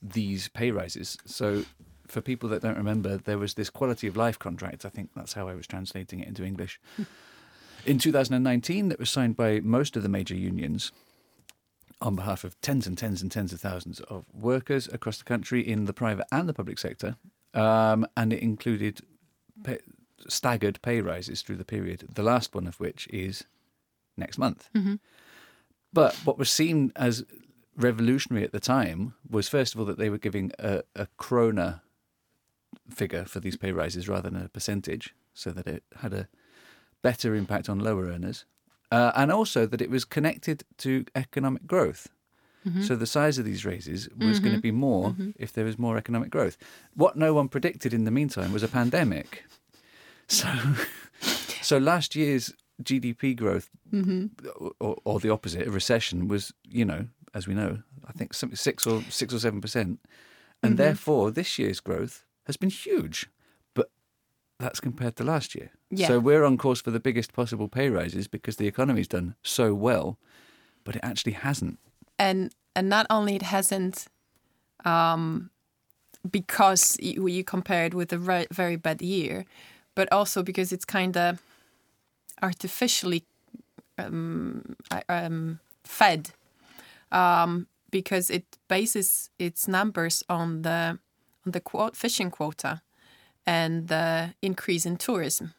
these 0.01 0.47
pay 0.49 0.71
rises. 0.71 1.17
So, 1.25 1.63
for 2.07 2.21
people 2.21 2.49
that 2.49 2.61
don't 2.61 2.77
remember, 2.77 3.17
there 3.17 3.37
was 3.37 3.53
this 3.53 3.69
quality 3.69 4.07
of 4.07 4.17
life 4.17 4.39
contract. 4.39 4.85
I 4.85 4.89
think 4.89 5.11
that's 5.15 5.33
how 5.33 5.47
I 5.47 5.55
was 5.55 5.67
translating 5.67 6.19
it 6.21 6.27
into 6.27 6.43
English. 6.43 6.79
In 7.85 7.97
2019, 7.97 8.89
that 8.89 8.99
was 8.99 9.09
signed 9.09 9.35
by 9.37 9.59
most 9.61 9.95
of 9.95 10.03
the 10.03 10.09
major 10.09 10.35
unions 10.35 10.91
on 12.01 12.15
behalf 12.15 12.43
of 12.43 12.59
tens 12.61 12.87
and 12.87 12.97
tens 12.97 13.21
and 13.21 13.31
tens 13.31 13.53
of 13.53 13.59
thousands 13.59 13.99
of 14.01 14.25
workers 14.33 14.87
across 14.91 15.17
the 15.17 15.23
country 15.23 15.61
in 15.61 15.85
the 15.85 15.93
private 15.93 16.25
and 16.31 16.47
the 16.47 16.53
public 16.53 16.79
sector, 16.79 17.15
um, 17.53 18.05
and 18.15 18.31
it 18.33 18.41
included 18.41 19.01
pay, 19.63 19.79
staggered 20.27 20.81
pay 20.81 21.01
rises 21.01 21.41
through 21.41 21.57
the 21.57 21.65
period. 21.65 22.07
The 22.13 22.23
last 22.23 22.55
one 22.55 22.67
of 22.67 22.79
which 22.79 23.07
is 23.09 23.43
next 24.17 24.37
month. 24.37 24.69
But 25.91 26.15
what 26.23 26.37
was 26.37 26.51
seen 26.51 26.91
as 26.95 27.25
revolutionary 27.79 28.43
at 28.43 28.51
the 28.51 28.59
time 28.59 29.13
was, 29.29 29.48
first 29.48 29.74
of 29.74 29.79
all, 29.79 29.86
that 29.86 29.98
they 29.98 30.09
were 30.09 30.17
giving 30.17 30.51
a, 30.59 30.81
a 30.95 31.07
krona 31.17 31.81
figure 32.89 33.25
for 33.25 33.39
these 33.39 33.57
pay 33.57 33.71
rises 33.71 34.07
rather 34.07 34.29
than 34.29 34.41
a 34.41 34.50
percentage, 34.50 35.15
so 35.33 35.51
that 35.51 35.67
it 35.67 35.83
had 35.98 36.13
a 36.13 36.27
better 37.01 37.33
impact 37.33 37.69
on 37.69 37.79
lower 37.79 38.05
earners, 38.05 38.45
uh, 38.91 39.12
and 39.15 39.31
also 39.31 39.65
that 39.65 39.81
it 39.81 39.89
was 39.89 40.05
connected 40.05 40.63
to 40.77 41.05
economic 41.15 41.65
growth. 41.65 42.09
Mm-hmm. 42.67 42.81
So 42.83 42.95
the 42.95 43.07
size 43.07 43.38
of 43.38 43.45
these 43.45 43.65
raises 43.65 44.09
was 44.09 44.39
going 44.39 44.51
to 44.51 44.57
mm-hmm. 44.57 44.59
be 44.59 44.71
more 44.71 45.12
mm-hmm. 45.12 45.31
if 45.38 45.53
there 45.53 45.63
was 45.63 45.79
more 45.79 45.98
economic 45.98 46.29
growth. 46.29 46.57
What 46.93 47.15
no 47.15 47.33
one 47.33 47.48
predicted 47.48 47.93
in 47.93 48.03
the 48.03 48.12
meantime 48.12 48.51
was 48.51 48.63
a 48.63 48.67
pandemic. 48.67 49.43
So, 50.31 50.48
so 51.63 51.79
last 51.79 52.15
year's 52.15 52.53
GDP 52.83 53.36
growth, 53.36 53.67
or, 54.79 54.95
or 55.03 55.19
the 55.19 55.31
opposite, 55.31 55.67
a 55.67 55.71
recession, 55.71 56.27
was 56.27 56.53
you 56.63 56.86
know, 56.86 57.07
as 57.33 57.48
we 57.48 57.53
know, 57.53 57.79
I 58.07 58.12
think 58.12 58.33
something 58.33 58.55
six 58.57 58.86
or 58.88 59.01
six 59.09 59.33
or 59.33 59.39
seven 59.39 59.62
percent, 59.62 60.00
and 60.63 60.77
therefore 60.77 61.31
this 61.31 61.57
year's 61.59 61.79
growth 61.79 62.25
has 62.45 62.57
been 62.57 62.69
huge. 62.69 63.27
But 63.74 63.89
that's 64.59 64.79
compared 64.79 65.15
to 65.17 65.24
last 65.24 65.55
year. 65.55 65.71
Yeah. 65.89 66.07
So 66.07 66.19
we're 66.19 66.43
on 66.43 66.57
course 66.57 66.81
for 66.81 66.91
the 66.91 67.00
biggest 67.00 67.33
possible 67.33 67.67
pay 67.67 67.89
rises 67.89 68.27
because 68.27 68.57
the 68.57 68.67
economy's 68.67 69.07
done 69.07 69.36
so 69.43 69.74
well, 69.74 70.17
but 70.83 70.95
it 70.95 71.01
actually 71.03 71.33
hasn't. 71.33 71.79
and 72.17 72.53
and 72.75 72.89
not 72.89 73.05
only 73.09 73.36
it 73.36 73.41
hasn't 73.41 74.07
um 74.86 75.50
because 76.29 76.98
you, 77.00 77.27
you 77.27 77.43
compare 77.43 77.86
it 77.86 77.93
with 77.93 78.12
a 78.13 78.45
very 78.51 78.75
bad 78.77 79.01
year 79.01 79.45
but 79.95 80.07
also 80.12 80.43
because 80.43 80.71
it's 80.75 80.86
kind 80.86 81.15
of 81.17 81.41
artificially 82.41 83.24
um, 83.98 84.75
um, 85.07 85.59
fed 85.83 86.31
um, 87.11 87.67
because 87.91 88.29
it 88.29 88.45
bases 88.67 89.29
its 89.39 89.67
numbers 89.67 90.23
on 90.29 90.61
the 90.61 90.99
on 91.45 91.51
the 91.51 91.59
quote, 91.59 91.95
fishing 91.95 92.31
quota 92.31 92.81
and 93.45 93.87
the 93.87 94.33
increase 94.41 94.85
in 94.85 94.97
tourism. 94.97 95.53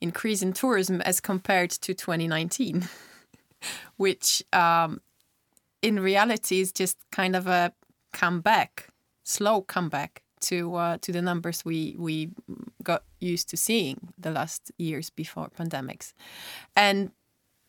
Increase 0.00 0.42
in 0.42 0.52
tourism 0.52 1.00
as 1.00 1.20
compared 1.20 1.70
to 1.70 1.94
2019 1.94 2.88
which 3.96 4.42
um, 4.52 5.00
in 5.82 6.00
reality 6.00 6.60
is 6.60 6.72
just 6.72 6.98
kind 7.10 7.36
of 7.36 7.46
a 7.46 7.72
comeback, 8.12 8.88
slow 9.24 9.62
comeback 9.62 10.22
to 10.40 10.74
uh, 10.74 10.98
to 10.98 11.12
the 11.12 11.22
numbers 11.22 11.64
we 11.64 11.96
we 11.98 12.30
got 12.82 13.04
used 13.20 13.48
to 13.50 13.56
seeing 13.56 14.12
the 14.18 14.30
last 14.30 14.70
years 14.78 15.10
before 15.10 15.48
pandemics, 15.48 16.12
and 16.74 17.10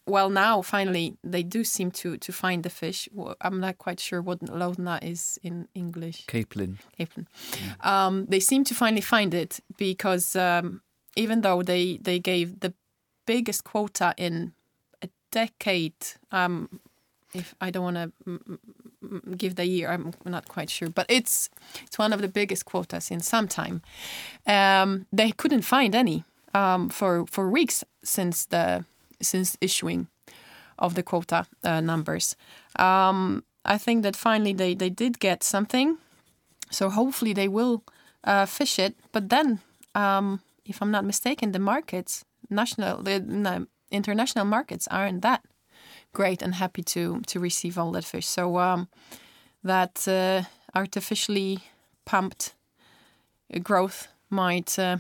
well 0.07 0.29
now 0.29 0.61
finally 0.61 1.17
they 1.23 1.43
do 1.43 1.63
seem 1.63 1.91
to 1.91 2.17
to 2.17 2.31
find 2.31 2.63
the 2.63 2.69
fish. 2.69 3.09
I'm 3.41 3.59
not 3.59 3.77
quite 3.77 3.99
sure 3.99 4.21
what 4.21 4.39
loðna 4.39 5.03
is 5.03 5.39
in 5.43 5.67
English. 5.75 6.25
Capelin. 6.27 6.77
Capelin. 6.97 7.27
Um, 7.81 8.25
they 8.25 8.39
seem 8.39 8.63
to 8.65 8.75
finally 8.75 9.01
find 9.01 9.33
it 9.33 9.59
because 9.77 10.35
um, 10.35 10.81
even 11.15 11.41
though 11.41 11.61
they 11.61 11.97
they 12.01 12.19
gave 12.19 12.59
the 12.59 12.73
biggest 13.25 13.63
quota 13.63 14.13
in 14.17 14.53
a 15.03 15.09
decade. 15.31 15.93
Um, 16.31 16.79
if 17.33 17.53
I 17.61 17.69
don't 17.69 17.83
want 17.83 17.97
to 17.97 19.35
give 19.35 19.55
the 19.55 19.65
year, 19.65 19.89
I'm 19.89 20.13
not 20.25 20.47
quite 20.47 20.69
sure, 20.69 20.89
but 20.89 21.05
it's 21.09 21.49
it's 21.83 21.99
one 21.99 22.13
of 22.13 22.21
the 22.21 22.27
biggest 22.27 22.65
quotas 22.65 23.11
in 23.11 23.19
some 23.19 23.47
time. 23.47 23.81
Um, 24.47 25.05
they 25.11 25.31
couldn't 25.31 25.63
find 25.63 25.93
any 25.93 26.23
um, 26.53 26.89
for 26.89 27.25
for 27.27 27.49
weeks 27.49 27.83
since 28.03 28.45
the 28.45 28.85
since 29.21 29.57
issuing 29.61 30.07
of 30.77 30.93
the 30.93 31.03
quota 31.03 31.45
uh, 31.63 31.81
numbers. 31.81 32.35
Um, 32.77 33.43
I 33.65 33.77
think 33.77 34.03
that 34.03 34.15
finally 34.15 34.53
they 34.53 34.75
they 34.75 34.89
did 34.89 35.19
get 35.19 35.43
something, 35.43 35.97
so 36.71 36.89
hopefully 36.89 37.33
they 37.33 37.47
will 37.47 37.83
uh, 38.23 38.45
fish 38.45 38.79
it. 38.79 38.95
But 39.11 39.29
then, 39.29 39.59
um, 39.95 40.39
if 40.65 40.81
I'm 40.81 40.91
not 40.91 41.05
mistaken, 41.05 41.51
the 41.51 41.59
markets, 41.59 42.25
national, 42.49 43.03
the 43.03 43.67
international 43.91 44.45
markets 44.45 44.87
aren't 44.87 45.21
that 45.21 45.41
great 46.13 46.41
and 46.41 46.55
happy 46.55 46.83
to 46.83 47.21
to 47.27 47.39
receive 47.39 47.77
all 47.77 47.91
that 47.91 48.05
fish. 48.05 48.27
So 48.27 48.57
um, 48.57 48.87
that 49.63 50.07
uh, 50.07 50.43
artificially 50.73 51.59
pumped 52.05 52.53
growth 53.63 54.07
might. 54.29 54.79
Uh, 54.79 54.97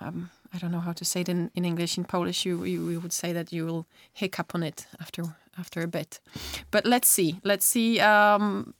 um, 0.00 0.30
I 0.54 0.58
don't 0.58 0.72
know 0.72 0.80
how 0.80 0.92
to 0.92 1.04
say 1.04 1.20
it 1.20 1.28
in, 1.28 1.50
in 1.54 1.64
English. 1.64 1.98
In 1.98 2.04
Polish, 2.04 2.46
you, 2.46 2.64
you 2.64 2.88
you 2.90 3.00
would 3.00 3.12
say 3.12 3.32
that 3.32 3.52
you 3.52 3.66
will 3.66 3.86
hiccup 4.12 4.54
on 4.54 4.62
it 4.62 4.86
after 5.00 5.22
after 5.58 5.82
a 5.82 5.86
bit. 5.86 6.20
But 6.70 6.84
let's 6.84 7.08
see. 7.08 7.40
Let's 7.44 7.66
see. 7.66 8.00
Um, 8.00 8.74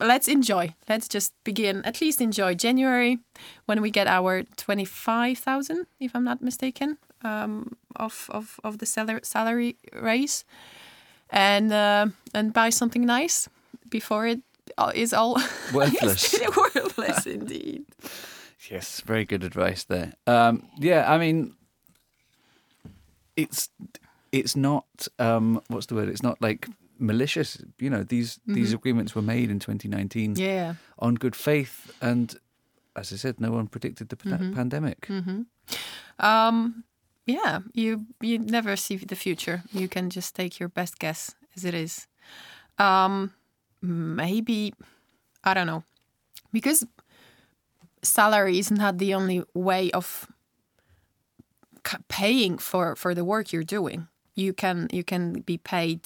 let's 0.00 0.28
enjoy. 0.28 0.74
Let's 0.88 1.08
just 1.08 1.32
begin. 1.44 1.82
At 1.84 2.00
least 2.00 2.20
enjoy 2.20 2.54
January 2.54 3.18
when 3.66 3.82
we 3.82 3.90
get 3.90 4.06
our 4.06 4.44
twenty 4.56 4.84
five 4.86 5.38
thousand, 5.38 5.86
if 5.98 6.14
I'm 6.14 6.24
not 6.24 6.40
mistaken, 6.40 6.98
um, 7.24 7.76
of 7.96 8.28
of 8.30 8.58
of 8.64 8.78
the 8.78 8.86
salary 8.86 9.20
salary 9.22 9.76
raise, 9.92 10.44
and 11.30 11.72
uh, 11.72 12.06
and 12.32 12.52
buy 12.52 12.70
something 12.70 13.04
nice 13.04 13.48
before 13.90 14.26
it 14.26 14.40
is 14.94 15.12
all 15.12 15.34
Worthless. 15.74 16.34
worthless 16.56 17.26
indeed. 17.26 17.84
Yes, 18.68 19.00
very 19.00 19.24
good 19.24 19.42
advice 19.44 19.84
there. 19.84 20.12
Um, 20.26 20.68
yeah, 20.78 21.10
I 21.10 21.18
mean, 21.18 21.54
it's 23.36 23.68
it's 24.32 24.54
not 24.56 25.08
um, 25.18 25.60
what's 25.68 25.86
the 25.86 25.94
word? 25.94 26.08
It's 26.08 26.22
not 26.22 26.40
like 26.42 26.68
malicious. 26.98 27.62
You 27.78 27.90
know, 27.90 28.02
these 28.02 28.38
these 28.46 28.72
agreements 28.74 29.14
were 29.14 29.22
made 29.22 29.50
in 29.50 29.58
2019 29.60 30.34
Yeah. 30.36 30.74
on 30.98 31.14
good 31.14 31.34
faith, 31.36 31.90
and 32.02 32.34
as 32.94 33.12
I 33.12 33.16
said, 33.16 33.40
no 33.40 33.50
one 33.52 33.66
predicted 33.68 34.08
the 34.08 34.16
pa- 34.16 34.36
pandemic. 34.54 35.08
Um, 36.18 36.84
yeah, 37.26 37.60
you 37.72 38.06
you 38.20 38.38
never 38.38 38.76
see 38.76 38.96
the 38.96 39.16
future. 39.16 39.62
You 39.72 39.88
can 39.88 40.10
just 40.10 40.34
take 40.34 40.60
your 40.60 40.68
best 40.68 40.98
guess 40.98 41.34
as 41.56 41.64
it 41.64 41.74
is. 41.74 42.06
Um, 42.78 43.32
maybe 43.82 44.74
I 45.44 45.54
don't 45.54 45.66
know 45.66 45.84
because 46.52 46.86
salary 48.02 48.58
is 48.58 48.70
not 48.70 48.98
the 48.98 49.14
only 49.14 49.42
way 49.54 49.90
of 49.92 50.26
paying 52.08 52.58
for 52.58 52.96
for 52.96 53.14
the 53.14 53.24
work 53.24 53.52
you're 53.52 53.64
doing. 53.64 54.08
You 54.34 54.52
can 54.52 54.88
you 54.92 55.04
can 55.04 55.40
be 55.40 55.58
paid, 55.58 56.00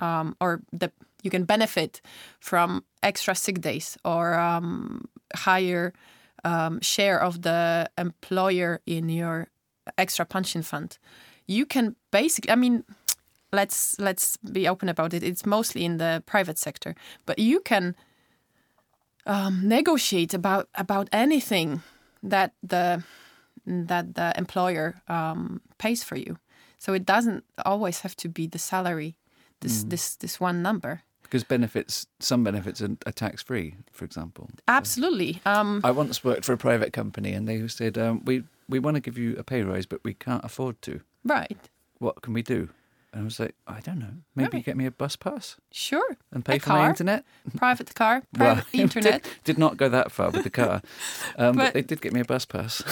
um, 0.00 0.36
or 0.40 0.62
the 0.72 0.92
you 1.22 1.30
can 1.30 1.44
benefit 1.44 2.00
from 2.40 2.84
extra 3.02 3.34
sick 3.34 3.60
days 3.60 3.96
or 4.04 4.34
um, 4.38 5.08
higher 5.34 5.92
um, 6.44 6.80
share 6.80 7.20
of 7.20 7.42
the 7.42 7.90
employer 7.98 8.80
in 8.86 9.08
your 9.08 9.48
extra 9.96 10.24
pension 10.24 10.62
fund. 10.62 10.98
You 11.46 11.66
can 11.66 11.96
basically, 12.10 12.50
I 12.50 12.56
mean, 12.56 12.84
let's 13.52 13.98
let's 13.98 14.36
be 14.36 14.68
open 14.68 14.88
about 14.88 15.14
it. 15.14 15.22
It's 15.22 15.46
mostly 15.46 15.84
in 15.84 15.98
the 15.98 16.22
private 16.26 16.58
sector, 16.58 16.94
but 17.26 17.38
you 17.38 17.60
can 17.60 17.96
um, 19.28 19.68
negotiate 19.68 20.34
about 20.34 20.68
about 20.74 21.08
anything 21.12 21.82
that 22.22 22.52
the 22.62 23.02
that 23.66 24.14
the 24.14 24.32
employer 24.36 24.94
um, 25.08 25.60
pays 25.78 26.02
for 26.02 26.16
you. 26.16 26.38
So 26.78 26.94
it 26.94 27.04
doesn't 27.04 27.44
always 27.64 28.00
have 28.00 28.16
to 28.16 28.28
be 28.28 28.46
the 28.46 28.58
salary, 28.58 29.16
this 29.60 29.84
this 29.84 30.16
this 30.16 30.40
one 30.40 30.62
number. 30.62 31.02
Because 31.22 31.44
benefits, 31.44 32.06
some 32.20 32.42
benefits 32.42 32.80
are, 32.80 32.96
are 33.04 33.12
tax 33.12 33.42
free, 33.42 33.74
for 33.92 34.06
example. 34.06 34.48
Absolutely. 34.66 35.42
Um, 35.44 35.82
I 35.84 35.90
once 35.90 36.24
worked 36.24 36.46
for 36.46 36.54
a 36.54 36.56
private 36.56 36.94
company, 36.94 37.34
and 37.34 37.46
they 37.46 37.68
said, 37.68 37.98
um, 37.98 38.22
"We 38.24 38.44
we 38.68 38.78
want 38.78 38.94
to 38.94 39.00
give 39.00 39.18
you 39.18 39.36
a 39.36 39.42
pay 39.42 39.62
rise, 39.62 39.84
but 39.86 40.00
we 40.04 40.14
can't 40.14 40.44
afford 40.44 40.80
to. 40.82 41.00
right. 41.24 41.58
What 41.98 42.22
can 42.22 42.32
we 42.32 42.42
do?" 42.42 42.68
And 43.12 43.22
I 43.22 43.24
was 43.24 43.40
like, 43.40 43.54
"I 43.66 43.80
don't 43.80 43.98
know. 43.98 44.14
Maybe 44.34 44.58
Right. 44.58 44.64
get 44.66 44.76
me 44.76 44.86
a 44.86 44.90
bus 44.90 45.16
pass 45.16 45.56
Sure. 45.72 46.16
and 46.30 46.44
pay 46.44 46.56
A 46.56 46.60
for 46.60 46.70
my 46.70 46.88
internet." 46.88 47.24
Private 47.56 47.94
car, 47.94 48.22
Well, 48.38 48.54
private 48.56 48.74
internet. 48.86 49.22
Did, 49.22 49.32
did 49.44 49.58
not 49.58 49.76
go 49.78 49.88
that 49.88 50.12
far 50.12 50.30
with 50.30 50.42
the 50.44 50.50
car, 50.50 50.82
um, 51.38 51.56
but, 51.56 51.56
But- 51.56 51.72
they 51.74 51.82
did 51.82 52.00
get 52.02 52.12
me 52.12 52.20
a 52.20 52.24
bus 52.24 52.44
pass. 52.46 52.82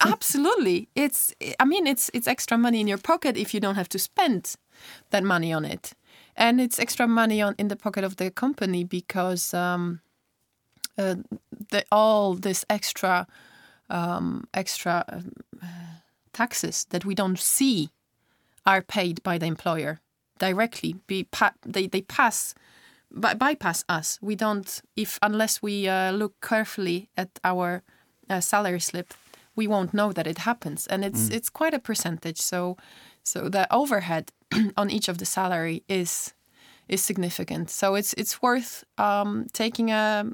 Absolutely. 0.00 0.88
It's 0.94 1.34
I 1.60 1.64
mean 1.64 1.86
it's 1.86 2.10
it's 2.14 2.28
extra 2.28 2.56
money 2.58 2.80
in 2.80 2.88
your 2.88 2.98
pocket 3.00 3.36
if 3.36 3.52
you 3.54 3.60
don't 3.60 3.74
have 3.76 3.88
to 3.88 3.98
spend 3.98 4.54
that 5.10 5.22
money 5.24 5.52
on 5.54 5.64
it. 5.64 5.94
And 6.36 6.60
it's 6.60 6.78
extra 6.78 7.06
money 7.06 7.42
on 7.42 7.54
in 7.58 7.68
the 7.68 7.76
pocket 7.76 8.04
of 8.04 8.14
the 8.16 8.30
company 8.30 8.84
because 8.84 9.54
um, 9.56 10.00
uh, 10.98 11.14
the, 11.70 11.84
all 11.90 12.34
this 12.40 12.64
extra 12.68 13.26
um, 13.90 14.44
extra 14.52 15.04
um, 15.08 15.32
taxes 16.32 16.86
that 16.90 17.04
we 17.04 17.14
don't 17.14 17.38
see 17.38 17.88
are 18.66 18.82
paid 18.82 19.22
by 19.22 19.38
the 19.38 19.46
employer 19.46 20.00
directly. 20.38 20.96
Be 21.06 21.24
pa- 21.24 21.54
they 21.62 21.86
they 21.86 22.02
pass 22.02 22.54
by- 23.10 23.34
bypass 23.34 23.84
us. 23.88 24.18
We 24.22 24.36
don't 24.36 24.82
if 24.96 25.18
unless 25.22 25.62
we 25.62 25.88
uh, 25.88 26.12
look 26.12 26.40
carefully 26.40 27.08
at 27.16 27.28
our 27.44 27.82
uh, 28.30 28.40
salary 28.40 28.80
slip, 28.80 29.14
we 29.56 29.66
won't 29.66 29.94
know 29.94 30.12
that 30.12 30.26
it 30.26 30.38
happens, 30.38 30.86
and 30.86 31.04
it's 31.04 31.28
it's 31.30 31.50
quite 31.50 31.74
a 31.74 31.78
percentage. 31.78 32.40
So 32.40 32.76
so 33.22 33.48
the 33.48 33.66
overhead 33.72 34.32
on 34.76 34.90
each 34.90 35.08
of 35.08 35.18
the 35.18 35.26
salary 35.26 35.82
is 35.88 36.34
is 36.88 37.02
significant. 37.02 37.70
So 37.70 37.94
it's 37.94 38.14
it's 38.14 38.42
worth 38.42 38.84
um, 38.98 39.46
taking 39.52 39.90
a, 39.90 40.26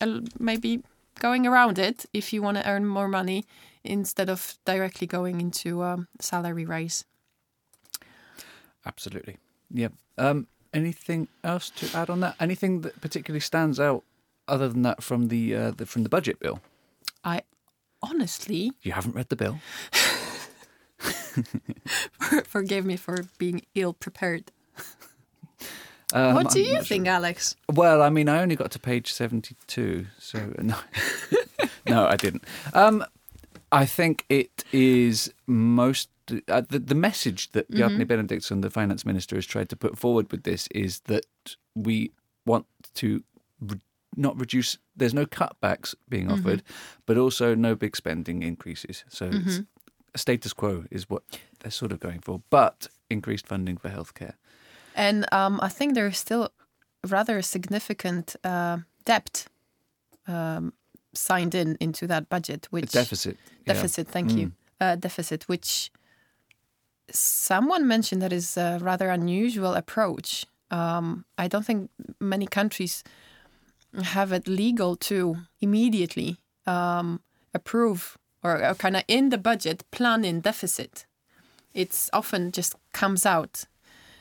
a 0.00 0.06
maybe 0.38 0.82
going 1.20 1.46
around 1.46 1.78
it 1.78 2.06
if 2.12 2.32
you 2.32 2.42
want 2.42 2.56
to 2.58 2.68
earn 2.68 2.86
more 2.86 3.08
money 3.08 3.44
instead 3.84 4.28
of 4.28 4.58
directly 4.64 5.06
going 5.06 5.40
into 5.40 5.82
um, 5.82 6.08
salary 6.20 6.64
raise. 6.64 7.04
Absolutely. 8.86 9.36
Yeah. 9.70 9.88
Um, 10.16 10.46
anything 10.72 11.28
else 11.44 11.70
to 11.70 11.96
add 11.96 12.08
on 12.08 12.20
that? 12.20 12.36
Anything 12.40 12.82
that 12.82 13.00
particularly 13.00 13.40
stands 13.40 13.78
out 13.80 14.04
other 14.48 14.68
than 14.68 14.82
that 14.82 15.02
from 15.02 15.28
the, 15.28 15.54
uh, 15.54 15.70
the 15.72 15.84
from 15.86 16.02
the 16.04 16.08
budget 16.08 16.38
bill? 16.38 16.60
I 17.24 17.42
honestly 18.02 18.72
You 18.82 18.92
haven't 18.92 19.16
read 19.16 19.28
the 19.28 19.36
bill. 19.36 19.58
forgive 22.46 22.84
me 22.84 22.96
for 22.96 23.24
being 23.38 23.62
ill 23.74 23.92
prepared. 23.92 24.52
Um, 26.14 26.34
what 26.36 26.50
do 26.50 26.60
I'm 26.60 26.64
you 26.66 26.72
not 26.74 26.78
sure. 26.78 26.96
think, 26.96 27.08
Alex? 27.08 27.56
Well, 27.72 28.00
I 28.00 28.10
mean, 28.10 28.28
I 28.28 28.40
only 28.40 28.54
got 28.54 28.70
to 28.70 28.78
page 28.78 29.12
seventy-two, 29.12 30.06
so 30.18 30.52
no, 30.58 30.76
no, 31.88 32.06
I 32.06 32.14
didn't. 32.16 32.44
Um, 32.72 33.04
I 33.72 33.86
think 33.86 34.24
it 34.28 34.64
is 34.72 35.32
most 35.46 36.08
uh, 36.48 36.62
the 36.68 36.78
the 36.78 36.94
message 36.94 37.52
that 37.52 37.70
Bjarni 37.70 38.04
Benediktsson, 38.06 38.62
the 38.62 38.70
finance 38.70 39.04
minister, 39.04 39.36
has 39.36 39.46
tried 39.46 39.68
to 39.68 39.76
put 39.76 39.98
forward 39.98 40.30
with 40.32 40.42
this 40.42 40.68
is 40.68 41.00
that 41.00 41.26
we 41.74 42.10
want 42.44 42.66
to 42.94 43.22
re- 43.60 43.80
not 44.16 44.38
reduce. 44.38 44.78
There's 44.96 45.14
no 45.14 45.26
cutbacks 45.26 45.94
being 46.08 46.30
offered, 46.30 46.62
but 47.06 47.18
also 47.18 47.54
no 47.54 47.74
big 47.74 47.96
spending 47.96 48.42
increases. 48.42 49.04
So 49.08 49.30
it's, 49.32 49.60
status 50.14 50.52
quo 50.52 50.84
is 50.90 51.10
what 51.10 51.22
they're 51.60 51.70
sort 51.70 51.92
of 51.92 52.00
going 52.00 52.20
for, 52.20 52.42
but 52.50 52.88
increased 53.10 53.46
funding 53.46 53.76
for 53.76 53.90
healthcare. 53.90 54.34
And 54.94 55.26
um, 55.32 55.60
I 55.62 55.68
think 55.68 55.94
there 55.94 56.06
is 56.06 56.16
still 56.18 56.50
rather 57.06 57.42
significant 57.42 58.36
uh, 58.42 58.78
debt 59.04 59.46
um, 60.26 60.72
signed 61.16 61.54
in 61.54 61.76
into 61.80 62.06
that 62.06 62.28
budget, 62.28 62.66
which 62.70 62.92
deficit. 62.92 63.36
yeah. 63.64 63.72
deficit. 63.72 64.08
Thank 64.08 64.32
you, 64.32 64.52
uh, 64.80 64.96
deficit, 64.96 65.48
which 65.48 65.90
someone 67.10 67.86
mentioned 67.86 68.22
that 68.22 68.32
is 68.32 68.56
a 68.56 68.78
rather 68.80 69.10
unusual 69.10 69.74
approach. 69.74 70.46
Um, 70.70 71.24
I 71.38 71.48
don't 71.48 71.64
think 71.64 71.90
many 72.20 72.46
countries 72.46 73.04
have 74.02 74.32
it 74.32 74.48
legal 74.48 74.96
to 74.96 75.36
immediately 75.60 76.38
um, 76.66 77.20
approve 77.54 78.18
or, 78.42 78.62
or 78.64 78.74
kind 78.74 78.96
of 78.96 79.04
in 79.08 79.30
the 79.30 79.38
budget 79.38 79.84
plan 79.90 80.24
in 80.24 80.40
deficit. 80.40 81.06
It's 81.72 82.10
often 82.12 82.52
just 82.52 82.74
comes 82.92 83.26
out 83.26 83.64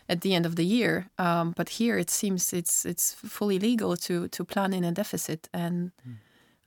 at 0.07 0.21
the 0.21 0.33
end 0.35 0.45
of 0.45 0.55
the 0.55 0.65
year. 0.65 1.07
Um, 1.17 1.53
but 1.55 1.69
here 1.69 1.97
it 1.97 2.09
seems 2.09 2.53
it's 2.53 2.85
it's 2.85 3.13
fully 3.13 3.59
legal 3.59 3.95
to 3.97 4.27
to 4.27 4.45
plan 4.45 4.73
in 4.73 4.83
a 4.83 4.91
deficit, 4.91 5.49
and 5.53 5.91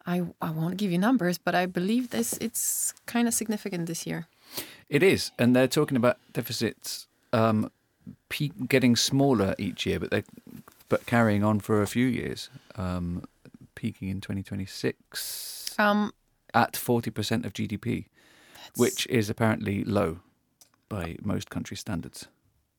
I 0.08 0.22
I 0.40 0.50
won't 0.50 0.78
give 0.78 0.90
you 0.90 0.98
numbers, 0.98 1.38
but 1.38 1.54
I 1.54 1.66
believe 1.66 2.08
this 2.10 2.38
it's 2.40 2.94
kind 3.06 3.28
of 3.28 3.34
significant 3.34 3.86
this 3.86 4.06
year. 4.06 4.26
It 4.88 5.02
is, 5.02 5.32
and 5.38 5.54
they're 5.54 5.68
talking 5.68 5.96
about 5.96 6.16
deficits 6.32 7.06
um, 7.32 7.70
getting 8.68 8.96
smaller 8.96 9.54
each 9.58 9.86
year, 9.86 10.00
but 10.00 10.10
they 10.10 10.22
but 10.88 11.04
carrying 11.06 11.44
on 11.44 11.60
for 11.60 11.82
a 11.82 11.86
few 11.86 12.06
years, 12.06 12.50
um, 12.76 13.24
peaking 13.74 14.08
in 14.08 14.20
2026 14.20 15.74
Um, 15.78 16.12
at 16.54 16.72
40% 16.72 17.44
of 17.44 17.52
GDP, 17.52 18.06
which 18.76 19.06
is 19.10 19.28
apparently 19.28 19.84
low 19.84 20.20
by 20.88 21.16
most 21.22 21.50
country 21.50 21.76
standards. 21.76 22.28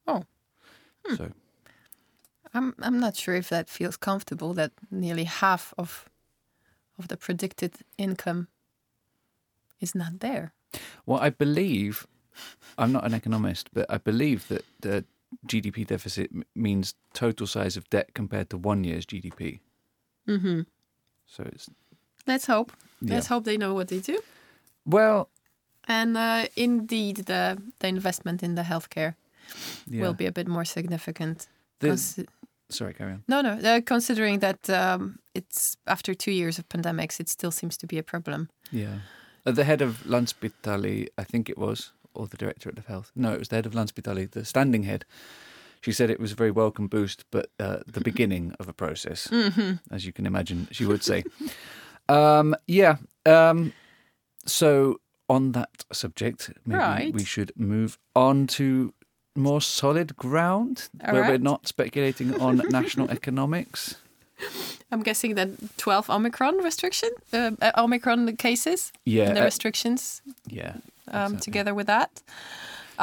Oh. 0.08 0.24
So 1.16 1.32
I'm 2.54 2.74
I'm 2.82 3.00
not 3.00 3.16
sure 3.16 3.36
if 3.36 3.50
that 3.50 3.70
feels 3.70 3.98
comfortable. 3.98 4.54
That 4.56 4.72
nearly 4.90 5.26
half 5.26 5.74
of 5.78 6.10
of 7.00 7.08
the 7.08 7.18
predicted 7.18 7.72
income 7.98 8.48
is 9.80 9.96
not 9.96 10.20
there. 10.20 10.54
Well, 11.06 11.20
I 11.20 11.30
believe, 11.30 12.06
I'm 12.78 12.92
not 12.92 13.06
an 13.06 13.14
economist, 13.14 13.70
but 13.74 13.86
I 13.90 13.98
believe 13.98 14.48
that 14.50 14.66
the 14.82 15.06
GDP 15.48 15.88
deficit 15.88 16.30
m- 16.34 16.44
means 16.56 16.94
total 17.14 17.48
size 17.48 17.78
of 17.78 17.90
debt 17.90 18.14
compared 18.14 18.50
to 18.50 18.58
one 18.58 18.84
year's 18.84 19.06
GDP. 19.06 19.60
hmm 20.26 20.62
So 21.26 21.44
it's 21.44 21.70
Let's 22.28 22.46
hope. 22.48 22.72
Yeah. 23.02 23.16
Let's 23.16 23.28
hope 23.28 23.46
they 23.46 23.58
know 23.58 23.74
what 23.74 23.88
they 23.88 24.00
do. 24.00 24.20
well, 24.86 25.30
And 25.88 26.18
uh, 26.18 26.46
indeed, 26.56 27.16
the 27.26 27.58
the 27.80 27.88
investment 27.88 28.44
in 28.44 28.56
the 28.56 28.64
healthcare 28.64 29.14
yeah. 29.88 30.02
will 30.04 30.14
be 30.16 30.28
a 30.28 30.32
bit 30.32 30.48
more 30.48 30.66
significant. 30.66 31.48
The- 31.80 32.26
sorry, 32.70 32.94
carry 32.94 33.14
on. 33.14 33.24
no, 33.28 33.42
no. 33.42 33.52
Uh, 33.64 33.82
considering 33.82 34.40
that 34.40 34.70
um, 34.70 35.20
it's 35.36 35.76
after 35.88 36.14
two 36.14 36.32
years 36.32 36.60
of 36.60 36.68
pandemics, 36.70 37.20
it 37.20 37.30
still 37.30 37.52
seems 37.52 37.78
to 37.78 37.88
be 37.88 37.98
a 37.98 38.04
problem. 38.04 38.50
Yeah. 38.72 39.00
Uh, 39.46 39.52
the 39.52 39.64
head 39.64 39.82
of 39.82 40.04
Landspitali, 40.06 41.08
I 41.18 41.24
think 41.24 41.50
it 41.50 41.58
was, 41.58 41.92
or 42.14 42.28
the 42.28 42.38
Directorate 42.38 42.78
of 42.78 42.86
Health. 42.88 43.12
No, 43.16 43.34
it 43.34 43.40
was 43.40 43.48
the 43.50 43.56
head 43.56 43.66
of 43.66 43.74
Landspitali, 43.74 44.30
the 44.32 44.44
standing 44.46 44.84
head. 44.84 45.06
She 45.82 45.92
said 45.94 46.10
it 46.10 46.20
was 46.20 46.34
a 46.34 46.36
very 46.36 46.52
welcome 46.52 46.88
boost, 46.88 47.24
but 47.32 47.50
uh, 47.60 47.78
the 47.88 48.02
beginning 48.12 48.54
of 48.60 48.68
a 48.68 48.74
process, 48.74 49.28
Mm-hmm. 49.28 49.94
as 49.96 50.06
you 50.06 50.12
can 50.14 50.26
imagine, 50.26 50.68
she 50.72 50.86
would 50.86 51.04
say. 51.04 51.24
um, 52.10 52.56
yeah. 52.68 52.98
Um, 53.26 53.74
so, 54.46 55.00
on 55.30 55.52
that 55.54 55.86
subject, 55.94 56.52
maybe 56.66 56.80
Right. 56.80 57.14
we 57.14 57.24
should 57.24 57.52
move 57.56 57.98
on 58.16 58.48
to 58.48 58.94
more 59.40 59.62
solid 59.62 60.16
ground 60.18 60.90
All 61.06 61.14
where 61.14 61.24
we're 61.30 61.38
not 61.44 61.68
speculating 61.68 62.40
on 62.42 62.58
national 62.70 63.10
economics. 63.10 63.96
I'm 64.92 65.04
guessing 65.04 65.36
that 65.36 65.50
12 65.78 66.10
Omicron 66.10 66.58
restriction, 66.64 67.10
uh, 67.34 67.52
uh, 67.62 67.72
Omicron 67.78 68.36
cases, 68.38 68.92
Yeah. 69.06 69.34
the 69.34 69.42
uh, 69.42 69.46
restrictions 69.46 70.22
yeah. 70.48 70.74
um, 71.08 71.34
exactly. 71.34 71.40
together 71.40 71.74
with 71.74 71.88
that. 71.88 72.10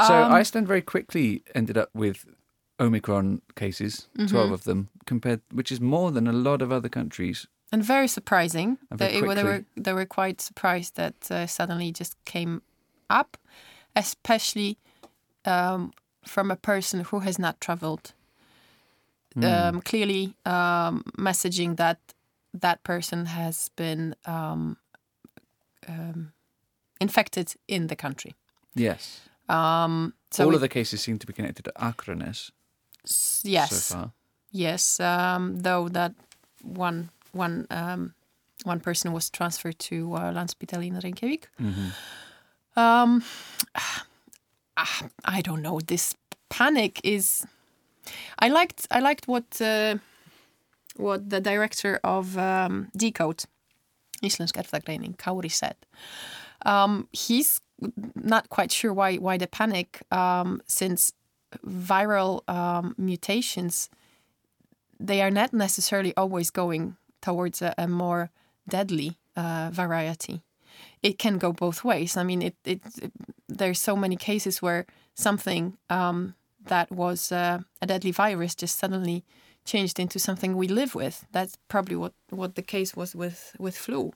So 0.06 0.14
Um, 0.14 0.32
Iceland 0.40 0.66
very 0.68 0.82
quickly 0.82 1.42
ended 1.54 1.76
up 1.78 1.88
with 1.94 2.24
Omicron 2.78 3.40
cases, 3.54 4.08
Mm-hmm. 4.18 4.26
12 4.36 4.52
of 4.52 4.64
them, 4.64 4.88
compared, 5.06 5.40
which 5.52 5.72
is 5.72 5.80
more 5.80 6.10
than 6.12 6.26
a 6.26 6.32
lot 6.32 6.62
of 6.62 6.70
other 6.70 6.88
countries 6.88 7.46
and 7.72 7.82
very 7.84 8.08
surprising. 8.08 8.78
And 8.90 8.98
They, 8.98 9.20
very 9.20 9.34
they 9.34 9.44
were 9.44 9.64
they 9.76 9.92
were 9.92 10.06
quite 10.06 10.40
surprised 10.40 10.94
that 10.96 11.14
uh, 11.30 11.46
suddenly 11.46 11.92
just 11.92 12.16
came 12.24 12.62
up, 13.10 13.36
especially 13.94 14.76
um, 15.44 15.92
from 16.26 16.50
a 16.50 16.56
person 16.56 17.00
who 17.04 17.20
has 17.20 17.38
not 17.38 17.60
traveled. 17.60 18.12
Hmm. 19.34 19.44
Um, 19.44 19.80
clearly, 19.82 20.34
um, 20.44 21.02
messaging 21.18 21.76
that 21.76 21.98
that 22.60 22.82
person 22.82 23.26
has 23.26 23.70
been 23.76 24.14
um, 24.24 24.76
um, 25.88 26.32
infected 27.00 27.54
in 27.68 27.86
the 27.88 27.96
country. 27.96 28.34
Yes. 28.74 29.20
Um, 29.48 30.14
so 30.30 30.44
All 30.46 30.54
of 30.54 30.60
the 30.60 30.68
cases 30.68 31.00
seem 31.02 31.18
to 31.18 31.26
be 31.26 31.32
connected 31.32 31.64
to 31.64 31.72
Akranes 31.76 32.50
s- 33.04 33.42
yes, 33.44 33.70
so 33.70 33.94
far. 33.94 34.12
Yes, 34.50 35.00
um, 35.00 35.60
though 35.60 35.88
that 35.90 36.12
one 36.62 37.10
one 37.32 37.66
um, 37.70 38.14
one 38.64 38.80
person 38.80 39.12
was 39.12 39.30
transferred 39.30 39.78
to 39.78 40.14
uh, 40.14 40.32
Landspital 40.32 40.82
in 40.86 40.98
Reykjavik. 40.98 41.48
Mhm. 41.60 41.92
Um, 42.76 43.22
ah, 44.76 45.02
I 45.24 45.40
don't 45.40 45.62
know. 45.62 45.80
This 45.80 46.14
panic 46.48 47.00
is. 47.04 47.46
I 48.38 48.48
liked 48.48 48.86
I 48.90 49.00
liked 49.00 49.26
what 49.28 49.60
uh, 49.60 49.96
what 50.96 51.30
the 51.30 51.40
director 51.40 51.98
of 52.04 52.38
um, 52.38 52.88
deCODE, 52.96 53.46
Íslensk 54.22 54.52
Erfðagreining, 54.52 55.16
Kári 55.16 55.50
said. 55.50 55.76
Um, 56.64 57.08
he's 57.12 57.60
not 58.14 58.48
quite 58.48 58.72
sure 58.72 58.92
why 58.92 59.16
why 59.16 59.36
the 59.38 59.46
panic, 59.46 60.02
um, 60.10 60.62
since 60.66 61.12
viral 61.64 62.48
um, 62.48 62.94
mutations 62.98 63.88
they 64.98 65.20
are 65.22 65.30
not 65.30 65.52
necessarily 65.52 66.14
always 66.16 66.50
going 66.50 66.96
towards 67.20 67.62
a, 67.62 67.74
a 67.78 67.86
more 67.86 68.30
deadly 68.68 69.18
uh, 69.36 69.70
variety. 69.72 70.42
It 71.06 71.18
can 71.18 71.38
go 71.38 71.52
both 71.52 71.84
ways. 71.84 72.16
I 72.16 72.24
mean, 72.24 72.42
it, 72.42 72.54
it, 72.64 72.80
it 73.02 73.12
there's 73.58 73.80
so 73.80 73.96
many 73.96 74.16
cases 74.16 74.62
where 74.62 74.84
something 75.14 75.76
um, 75.88 76.34
that 76.68 76.90
was 76.90 77.32
uh, 77.32 77.58
a 77.80 77.86
deadly 77.86 78.12
virus 78.12 78.56
just 78.62 78.78
suddenly 78.78 79.22
changed 79.64 79.98
into 79.98 80.18
something 80.18 80.56
we 80.56 80.68
live 80.68 80.94
with. 80.94 81.24
That's 81.32 81.58
probably 81.68 81.96
what, 81.96 82.12
what 82.30 82.54
the 82.54 82.62
case 82.62 82.96
was 82.96 83.14
with 83.14 83.54
with 83.58 83.76
flu. 83.76 84.12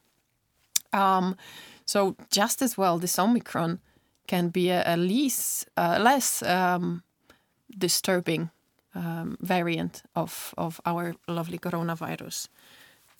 Um, 0.92 1.36
so 1.84 2.14
just 2.30 2.62
as 2.62 2.78
well, 2.78 2.98
this 2.98 3.18
Omicron 3.18 3.78
can 4.26 4.50
be 4.50 4.70
a, 4.70 4.82
a 4.86 4.96
less 4.96 5.66
uh, 5.76 5.98
less 6.02 6.42
um, 6.42 7.02
disturbing 7.78 8.50
um, 8.94 9.36
variant 9.40 10.02
of 10.14 10.54
of 10.56 10.80
our 10.84 11.14
lovely 11.28 11.58
coronavirus. 11.58 12.48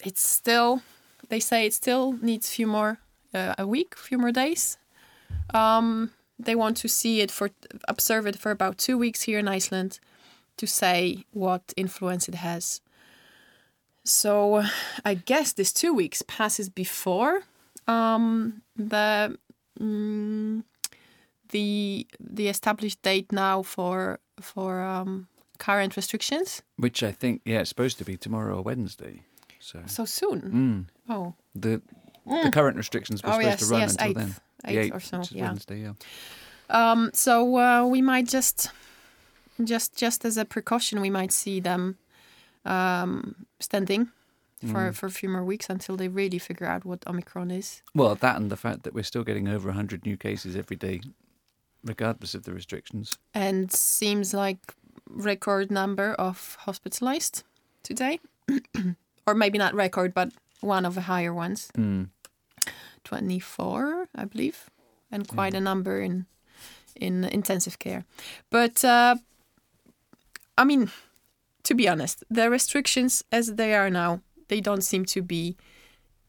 It's 0.05 0.29
still, 0.29 0.81
they 1.29 1.41
say, 1.41 1.67
it 1.67 1.75
still 1.75 2.19
needs 2.23 2.51
few 2.51 2.67
more 2.67 2.99
uh, 3.35 3.55
a 3.59 3.67
week, 3.67 3.95
a 3.95 3.99
few 3.99 4.19
more 4.19 4.33
days. 4.33 4.79
Um, 5.55 6.11
they 6.39 6.55
want 6.55 6.77
to 6.79 6.89
see 6.89 7.21
it 7.21 7.31
for 7.31 7.51
observe 7.89 8.27
it 8.27 8.37
for 8.39 8.51
about 8.51 8.79
two 8.79 8.97
weeks 8.99 9.23
here 9.23 9.39
in 9.39 9.49
Iceland 9.49 10.01
to 10.57 10.67
say 10.67 11.25
what 11.33 11.73
influence 11.77 12.29
it 12.29 12.35
has. 12.37 12.81
So 14.05 14.63
I 15.05 15.15
guess 15.15 15.53
this 15.53 15.73
two 15.73 15.93
weeks 15.95 16.23
passes 16.27 16.69
before 16.71 17.43
um, 17.87 18.63
the 18.77 19.37
mm, 19.79 20.63
the 21.51 22.07
the 22.19 22.49
established 22.49 23.03
date 23.03 23.33
now 23.33 23.63
for 23.63 24.19
for 24.41 24.81
um, 24.83 25.27
current 25.59 25.97
restrictions. 25.97 26.63
Which 26.77 27.03
I 27.03 27.13
think, 27.13 27.43
yeah, 27.45 27.61
it's 27.61 27.69
supposed 27.69 27.99
to 27.99 28.05
be 28.05 28.17
tomorrow 28.17 28.57
or 28.57 28.63
Wednesday. 28.63 29.23
So 29.59 29.81
So 29.87 30.05
soon. 30.07 30.41
mm, 30.41 31.15
Oh, 31.15 31.35
the 31.55 31.83
the 32.45 32.51
current 32.53 32.77
restrictions 32.77 33.23
were 33.23 33.31
oh 33.31 33.33
supposed 33.33 33.49
yes, 33.49 33.59
to 33.61 33.67
run 33.67 33.81
yes, 33.81 33.93
until 33.93 34.07
eighth, 34.09 34.17
then. 34.17 34.35
The 34.65 34.79
eighth 34.81 34.95
or 34.95 35.01
so. 35.01 35.19
which 35.19 35.31
is 35.31 35.37
Yeah. 35.37 35.47
Wednesday, 35.49 35.81
yeah. 35.83 35.93
Um, 36.71 37.11
so 37.13 37.57
uh, 37.57 37.85
we 37.87 38.01
might 38.03 38.29
just, 38.29 38.71
just, 39.65 39.97
just 39.97 40.25
as 40.25 40.37
a 40.37 40.45
precaution, 40.45 41.01
we 41.01 41.11
might 41.11 41.33
see 41.33 41.61
them 41.61 41.97
um, 42.65 43.47
standing 43.59 44.07
for 44.61 44.91
Mm. 44.91 44.95
for 44.95 45.07
a 45.07 45.11
few 45.11 45.29
more 45.31 45.43
weeks 45.43 45.71
until 45.71 45.97
they 45.97 46.07
really 46.09 46.39
figure 46.39 46.67
out 46.67 46.85
what 46.85 47.03
Omicron 47.07 47.51
is. 47.51 47.81
Well, 47.95 48.15
that 48.17 48.37
and 48.37 48.51
the 48.51 48.57
fact 48.59 48.83
that 48.83 48.93
we're 48.93 49.05
still 49.05 49.25
getting 49.25 49.49
over 49.49 49.69
100 49.69 50.05
new 50.05 50.19
cases 50.19 50.55
every 50.55 50.77
day, 50.77 51.01
regardless 51.83 52.35
of 52.35 52.43
the 52.45 52.53
restrictions. 52.53 53.17
And 53.33 53.73
seems 53.73 54.35
like 54.35 54.75
record 55.09 55.71
number 55.71 56.13
of 56.13 56.59
hospitalized 56.67 57.43
today, 57.83 58.21
or 59.27 59.35
maybe 59.35 59.57
not 59.57 59.75
record, 59.75 60.13
but 60.13 60.31
one 60.61 60.85
of 60.85 60.95
the 60.95 61.01
higher 61.03 61.33
ones. 61.33 61.71
Mm. 61.79 62.09
24, 63.05 64.09
I 64.15 64.25
believe, 64.25 64.71
and 65.11 65.27
quite 65.27 65.55
a 65.55 65.61
number 65.61 66.01
in 66.01 66.27
in 66.97 67.25
intensive 67.25 67.79
care. 67.79 68.05
But 68.51 68.85
uh, 68.85 69.17
I 70.59 70.65
mean, 70.65 70.91
to 71.65 71.75
be 71.75 71.89
honest, 71.89 72.25
the 72.31 72.51
restrictions 72.51 73.25
as 73.33 73.55
they 73.55 73.75
are 73.75 73.91
now, 73.91 74.21
they 74.49 74.61
don't 74.61 74.83
seem 74.83 75.05
to 75.07 75.23
be 75.23 75.57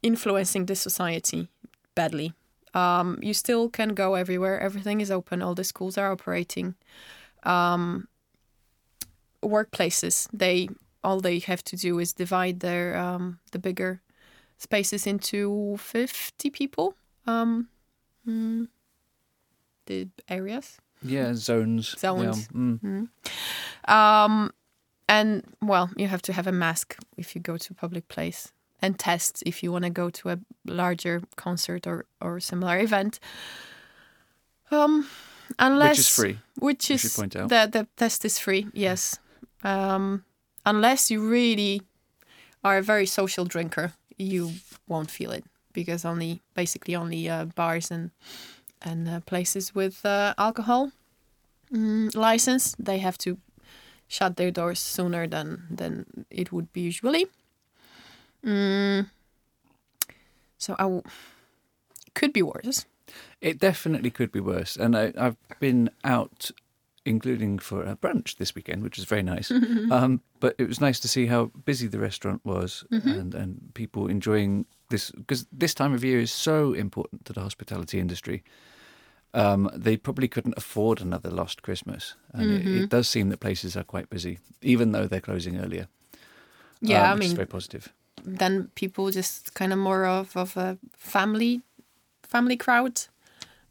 influencing 0.01 0.65
the 0.65 0.75
society 0.75 1.49
badly. 1.95 2.33
Um, 2.73 3.19
you 3.21 3.33
still 3.33 3.69
can 3.69 3.89
go 3.89 4.15
everywhere. 4.15 4.59
Everything 4.59 5.01
is 5.01 5.11
open. 5.11 5.41
All 5.41 5.55
the 5.55 5.63
schools 5.63 5.97
are 5.97 6.11
operating. 6.11 6.75
Um, 7.43 8.07
workplaces, 9.43 10.27
they 10.31 10.69
all 11.03 11.19
they 11.19 11.39
have 11.39 11.63
to 11.63 11.75
do 11.75 11.99
is 11.99 12.13
divide 12.13 12.59
their 12.59 12.97
um, 12.97 13.39
the 13.51 13.59
bigger 13.59 14.01
spaces 14.61 15.07
into 15.07 15.75
50 15.77 16.49
people 16.51 16.93
um 17.25 17.67
mm, 18.27 18.67
the 19.87 20.07
areas 20.29 20.77
Yeah, 21.03 21.33
zones. 21.33 21.95
Zones. 21.99 22.47
Yeah. 22.53 22.77
Mm. 22.85 23.07
um 23.87 24.51
and 25.07 25.43
well 25.61 25.89
you 25.97 26.07
have 26.07 26.21
to 26.21 26.33
have 26.33 26.47
a 26.47 26.51
mask 26.51 26.95
if 27.17 27.35
you 27.35 27.41
go 27.41 27.57
to 27.57 27.73
a 27.73 27.75
public 27.75 28.07
place 28.07 28.51
and 28.81 28.97
test 28.99 29.43
if 29.45 29.63
you 29.63 29.71
want 29.71 29.83
to 29.85 29.89
go 30.01 30.09
to 30.09 30.29
a 30.29 30.37
larger 30.65 31.21
concert 31.35 31.87
or 31.87 32.05
or 32.21 32.39
similar 32.39 32.77
event 32.79 33.19
um 34.71 35.05
unless 35.59 35.97
Which 35.97 35.99
is 35.99 36.09
free. 36.09 36.37
which 36.59 36.91
is 36.91 37.15
point 37.15 37.35
out. 37.35 37.49
the 37.49 37.67
the 37.71 37.87
test 37.97 38.25
is 38.25 38.39
free 38.39 38.67
yes 38.73 39.19
um 39.63 40.23
unless 40.65 41.11
you 41.11 41.29
really 41.31 41.81
are 42.63 42.77
a 42.77 42.83
very 42.83 43.05
social 43.07 43.45
drinker 43.45 43.93
you 44.17 44.51
won't 44.87 45.11
feel 45.11 45.31
it 45.31 45.43
because 45.73 46.05
only 46.05 46.41
basically 46.53 46.95
only 46.95 47.29
uh, 47.29 47.45
bars 47.45 47.91
and 47.91 48.11
and 48.81 49.07
uh, 49.07 49.19
places 49.21 49.75
with 49.75 50.05
uh, 50.05 50.33
alcohol 50.37 50.91
mm, 51.71 52.13
license 52.15 52.75
they 52.79 52.99
have 52.99 53.17
to 53.17 53.37
shut 54.07 54.35
their 54.35 54.51
doors 54.51 54.79
sooner 54.79 55.27
than 55.27 55.63
than 55.69 56.25
it 56.29 56.51
would 56.51 56.71
be 56.73 56.81
usually 56.81 57.27
mm. 58.45 59.05
so 60.57 60.73
I 60.73 60.83
w- 60.83 61.03
could 62.13 62.33
be 62.33 62.41
worse 62.41 62.85
It 63.41 63.59
definitely 63.59 64.11
could 64.11 64.31
be 64.31 64.39
worse. 64.39 64.77
And 64.77 64.95
I, 64.95 65.13
I've 65.17 65.37
been 65.59 65.89
out, 66.03 66.51
including 67.05 67.59
for 67.59 67.83
a 67.83 67.95
brunch 67.95 68.37
this 68.37 68.53
weekend, 68.55 68.83
which 68.83 68.97
was 68.97 69.05
very 69.05 69.23
nice. 69.23 69.51
um, 69.91 70.21
but 70.39 70.55
it 70.57 70.67
was 70.67 70.79
nice 70.79 70.99
to 70.99 71.07
see 71.07 71.25
how 71.27 71.45
busy 71.65 71.87
the 71.87 71.99
restaurant 71.99 72.41
was 72.43 72.83
and, 72.91 73.33
and 73.33 73.71
people 73.73 74.07
enjoying 74.07 74.65
this, 74.89 75.11
because 75.11 75.45
this 75.51 75.73
time 75.73 75.93
of 75.93 76.03
year 76.03 76.19
is 76.19 76.31
so 76.31 76.73
important 76.73 77.25
to 77.25 77.33
the 77.33 77.41
hospitality 77.41 77.99
industry. 77.99 78.43
Um, 79.33 79.69
they 79.73 79.95
probably 79.97 80.27
couldn't 80.27 80.55
afford 80.57 81.01
another 81.01 81.29
lost 81.31 81.61
Christmas. 81.61 82.15
And 82.33 82.51
it, 82.51 82.67
it 82.67 82.89
does 82.89 83.07
seem 83.07 83.29
that 83.29 83.39
places 83.39 83.77
are 83.77 83.83
quite 83.83 84.09
busy, 84.09 84.39
even 84.61 84.91
though 84.91 85.07
they're 85.07 85.21
closing 85.21 85.57
earlier. 85.57 85.87
yeah 86.81 87.11
um, 87.11 87.17
i 87.17 87.19
mean 87.19 87.35
very 87.35 87.47
positive. 87.47 87.93
then 88.25 88.69
people 88.75 89.11
just 89.11 89.53
kind 89.53 89.71
of 89.73 89.79
more 89.79 90.05
of, 90.05 90.35
of 90.35 90.57
a 90.57 90.77
family 90.97 91.61
family 92.23 92.57
crowd 92.57 93.07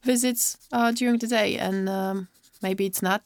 visits 0.02 0.56
uh, 0.72 0.90
during 0.92 1.18
the 1.18 1.26
day 1.26 1.58
and 1.58 1.88
um, 1.88 2.28
maybe 2.62 2.84
it's 2.86 3.02
not 3.02 3.22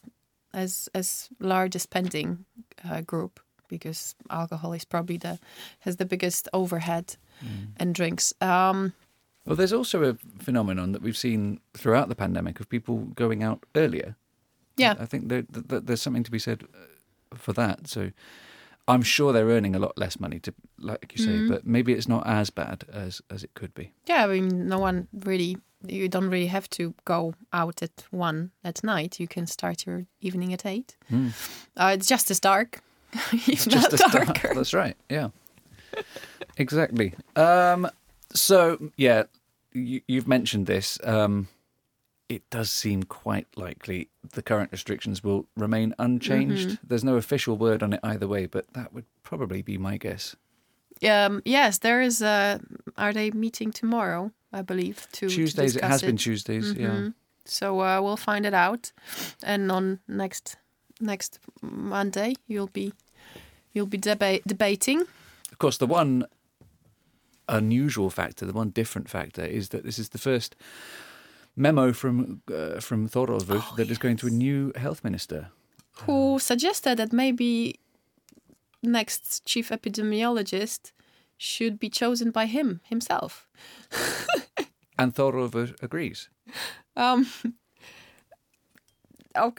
as 0.52 0.88
as 0.94 1.28
large 1.40 1.74
a 1.76 1.78
spending 1.78 2.44
uh, 2.90 3.00
group 3.00 3.40
because 3.68 4.14
alcohol 4.30 4.72
is 4.74 4.84
probably 4.84 5.18
the 5.18 5.38
has 5.80 5.96
the 5.96 6.04
biggest 6.04 6.48
overhead 6.52 7.16
and 7.80 7.94
drinks 7.94 8.32
um, 8.40 8.92
Well, 9.46 9.56
there's 9.56 9.72
also 9.72 10.02
a 10.04 10.14
phenomenon 10.42 10.92
that 10.92 11.02
we've 11.02 11.16
seen 11.16 11.60
throughout 11.76 12.08
the 12.08 12.14
pandemic 12.14 12.60
of 12.60 12.68
people 12.68 12.96
going 13.14 13.42
out 13.42 13.64
earlier. 13.74 14.14
yeah 14.76 14.94
I 15.00 15.06
think 15.06 15.28
there, 15.28 15.42
th- 15.42 15.66
th- 15.68 15.82
there's 15.86 16.02
something 16.02 16.24
to 16.24 16.30
be 16.30 16.38
said 16.38 16.62
uh, 16.62 17.36
for 17.36 17.52
that. 17.54 17.86
So 17.88 18.10
I'm 18.86 19.02
sure 19.02 19.32
they're 19.32 19.48
earning 19.56 19.74
a 19.76 19.78
lot 19.78 19.98
less 19.98 20.20
money, 20.20 20.38
to 20.40 20.52
like 20.78 21.12
you 21.18 21.24
say, 21.24 21.32
Mhm. 21.38 21.48
but 21.48 21.66
maybe 21.66 21.92
it's 21.92 22.08
not 22.08 22.26
as 22.26 22.50
bad 22.50 22.84
as 22.92 23.22
as 23.30 23.42
it 23.44 23.50
could 23.54 23.74
be. 23.74 23.92
yeah 24.08 24.24
i 24.24 24.26
mean 24.26 24.68
no 24.68 24.78
one 24.78 25.06
really 25.26 25.56
you 25.86 26.08
don't 26.08 26.30
really 26.30 26.46
have 26.48 26.68
to 26.70 26.94
go 27.04 27.34
out 27.52 27.82
at 27.82 28.04
one 28.10 28.50
at 28.64 28.82
night 28.84 29.20
you 29.20 29.28
can 29.28 29.46
start 29.46 29.86
your 29.86 30.06
evening 30.20 30.52
at 30.52 30.64
eight 30.66 30.96
Hmm. 31.08 31.28
uh, 31.76 31.92
it's 31.96 32.06
just 32.08 32.30
as 32.30 32.40
dark 32.40 32.80
It's 33.32 33.64
just 33.66 33.92
a 33.92 33.96
start. 33.98 34.26
darker 34.26 34.54
That's 34.54 34.74
right. 34.74 34.96
Yeah. 35.08 35.28
Exactly. 36.56 37.14
Um, 37.36 37.88
so 38.32 38.90
yeah, 38.96 39.24
you, 39.72 40.00
you've 40.08 40.26
mentioned 40.28 40.66
this. 40.66 40.98
Um, 41.04 41.48
it 42.28 42.42
does 42.50 42.70
seem 42.70 43.02
quite 43.04 43.46
likely 43.56 44.08
the 44.32 44.42
current 44.42 44.72
restrictions 44.72 45.22
will 45.22 45.46
remain 45.56 45.94
unchanged. 45.98 46.78
There's 46.82 47.04
no 47.04 47.16
official 47.16 47.56
word 47.56 47.82
on 47.82 47.92
it 47.92 48.00
either 48.02 48.26
way, 48.26 48.46
but 48.46 48.72
that 48.72 48.92
would 48.92 49.04
probably 49.22 49.62
be 49.62 49.78
my 49.78 49.96
guess. 49.96 50.34
Um, 51.08 51.42
yes, 51.44 51.78
there 51.78 52.00
is. 52.00 52.22
A, 52.22 52.60
are 52.96 53.12
they 53.12 53.30
meeting 53.30 53.72
tomorrow? 53.72 54.32
I 54.58 54.62
believe 54.62 54.96
to 55.12 55.28
to 55.28 55.34
Tuesdays, 55.34 55.76
it 55.76 55.80
discuss 55.80 55.90
has 55.90 56.02
been 56.02 56.16
Tuesdays. 56.16 56.72
Yeah. 56.76 56.88
Mhm. 56.90 57.14
So 57.44 57.66
uh, 57.80 58.00
we'll 58.02 58.16
find 58.16 58.46
it 58.46 58.54
out, 58.54 58.92
and 59.42 59.70
on 59.72 59.98
next 60.08 60.56
next 61.00 61.38
Monday 61.62 62.34
you'll 62.46 62.72
be 62.72 62.92
you'll 63.74 63.90
be 63.90 63.98
deba- 63.98 64.42
debating. 64.46 65.00
Of 65.52 65.58
course, 65.58 65.78
the 65.78 65.86
one 65.86 66.24
unusual 67.48 68.10
factor, 68.10 68.46
the 68.46 68.52
one 68.58 68.70
different 68.70 69.08
factor, 69.10 69.44
is 69.44 69.68
that 69.68 69.82
this 69.84 69.98
is 69.98 70.08
the 70.08 70.18
first 70.18 70.54
memo 71.56 71.92
from 71.92 72.40
uh, 72.52 72.80
from 72.80 73.08
Thorolfur 73.08 73.56
Oh, 73.62 73.74
that 73.76 73.90
is 73.90 73.98
going 73.98 74.16
to 74.18 74.26
a 74.26 74.30
new 74.30 74.72
health 74.76 75.02
minister. 75.04 75.48
who 76.06 76.38
suggested 76.40 76.96
that 76.96 77.12
maybe 77.12 77.78
next 78.82 79.44
chief 79.46 79.70
epidemiologist 79.70 80.92
should 81.36 81.78
be 81.78 81.88
chosen 81.90 82.30
by 82.32 82.46
him 82.46 82.80
himself. 82.88 83.46
And 84.98 85.14
Thorolfur 85.14 85.74
agrees. 85.82 86.28
Um, 86.96 87.26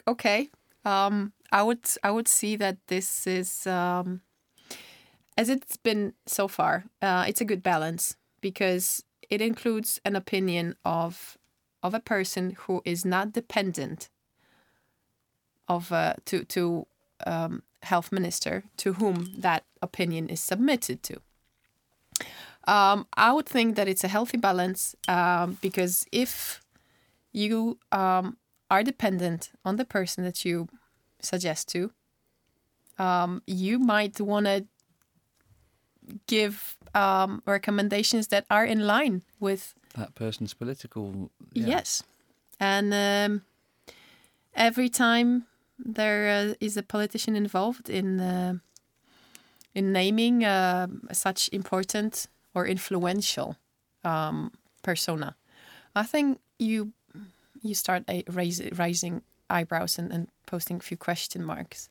okay. 0.08 0.48
Um, 0.84 1.32
I 1.52 1.62
would 1.62 1.84
I 2.02 2.10
would 2.10 2.28
see 2.28 2.56
that 2.56 2.78
this 2.86 3.26
is 3.26 3.66
um, 3.66 4.22
as 5.36 5.48
it's 5.48 5.76
been 5.76 6.14
so 6.26 6.48
far. 6.48 6.84
Uh, 7.02 7.24
it's 7.28 7.40
a 7.40 7.44
good 7.44 7.62
balance 7.62 8.16
because 8.40 9.02
it 9.28 9.40
includes 9.40 10.00
an 10.04 10.16
opinion 10.16 10.76
of 10.84 11.36
of 11.82 11.94
a 11.94 12.00
person 12.00 12.56
who 12.60 12.82
is 12.84 13.04
not 13.04 13.32
dependent 13.32 14.08
of 15.68 15.92
uh, 15.92 16.14
to 16.24 16.44
to 16.44 16.86
um, 17.26 17.62
health 17.82 18.12
minister 18.12 18.64
to 18.76 18.94
whom 18.94 19.28
that 19.36 19.64
opinion 19.82 20.28
is 20.28 20.40
submitted 20.40 21.02
to. 21.02 21.20
Um, 22.66 23.06
I 23.16 23.32
would 23.32 23.46
think 23.46 23.76
that 23.76 23.88
it's 23.88 24.04
a 24.04 24.08
healthy 24.08 24.38
balance 24.38 24.96
um, 25.08 25.58
because 25.60 26.06
if 26.10 26.60
you 27.32 27.78
um, 27.92 28.36
are 28.70 28.82
dependent 28.82 29.50
on 29.64 29.76
the 29.76 29.84
person 29.84 30.24
that 30.24 30.44
you 30.44 30.68
suggest 31.20 31.68
to, 31.68 31.92
um, 32.98 33.42
you 33.46 33.78
might 33.78 34.20
want 34.20 34.46
to 34.46 34.64
give 36.26 36.76
um, 36.94 37.42
recommendations 37.46 38.28
that 38.28 38.46
are 38.50 38.64
in 38.64 38.86
line 38.86 39.22
with 39.38 39.74
That 39.94 40.14
person's 40.14 40.54
political. 40.54 41.30
yeah. 41.52 41.66
Yes. 41.66 42.02
And 42.58 42.92
um, 42.94 43.42
every 44.54 44.88
time 44.88 45.46
there 45.78 46.50
uh, 46.50 46.54
is 46.60 46.76
a 46.76 46.82
politician 46.82 47.36
involved 47.36 47.90
in 47.90 48.20
uh, 48.20 48.54
in 49.74 49.92
naming 49.92 50.42
uh, 50.42 50.86
such 51.12 51.50
important 51.52 52.28
or 52.56 52.66
influential 52.66 53.56
um, 54.02 54.50
persona, 54.82 55.36
I 55.94 56.02
think 56.02 56.40
you 56.58 56.92
you 57.62 57.74
start 57.74 58.04
a 58.08 58.24
raise, 58.28 58.62
raising 58.78 59.22
eyebrows 59.50 59.98
and, 59.98 60.12
and 60.12 60.28
posting 60.46 60.76
a 60.76 60.80
few 60.80 60.96
question 60.96 61.44
marks. 61.44 61.88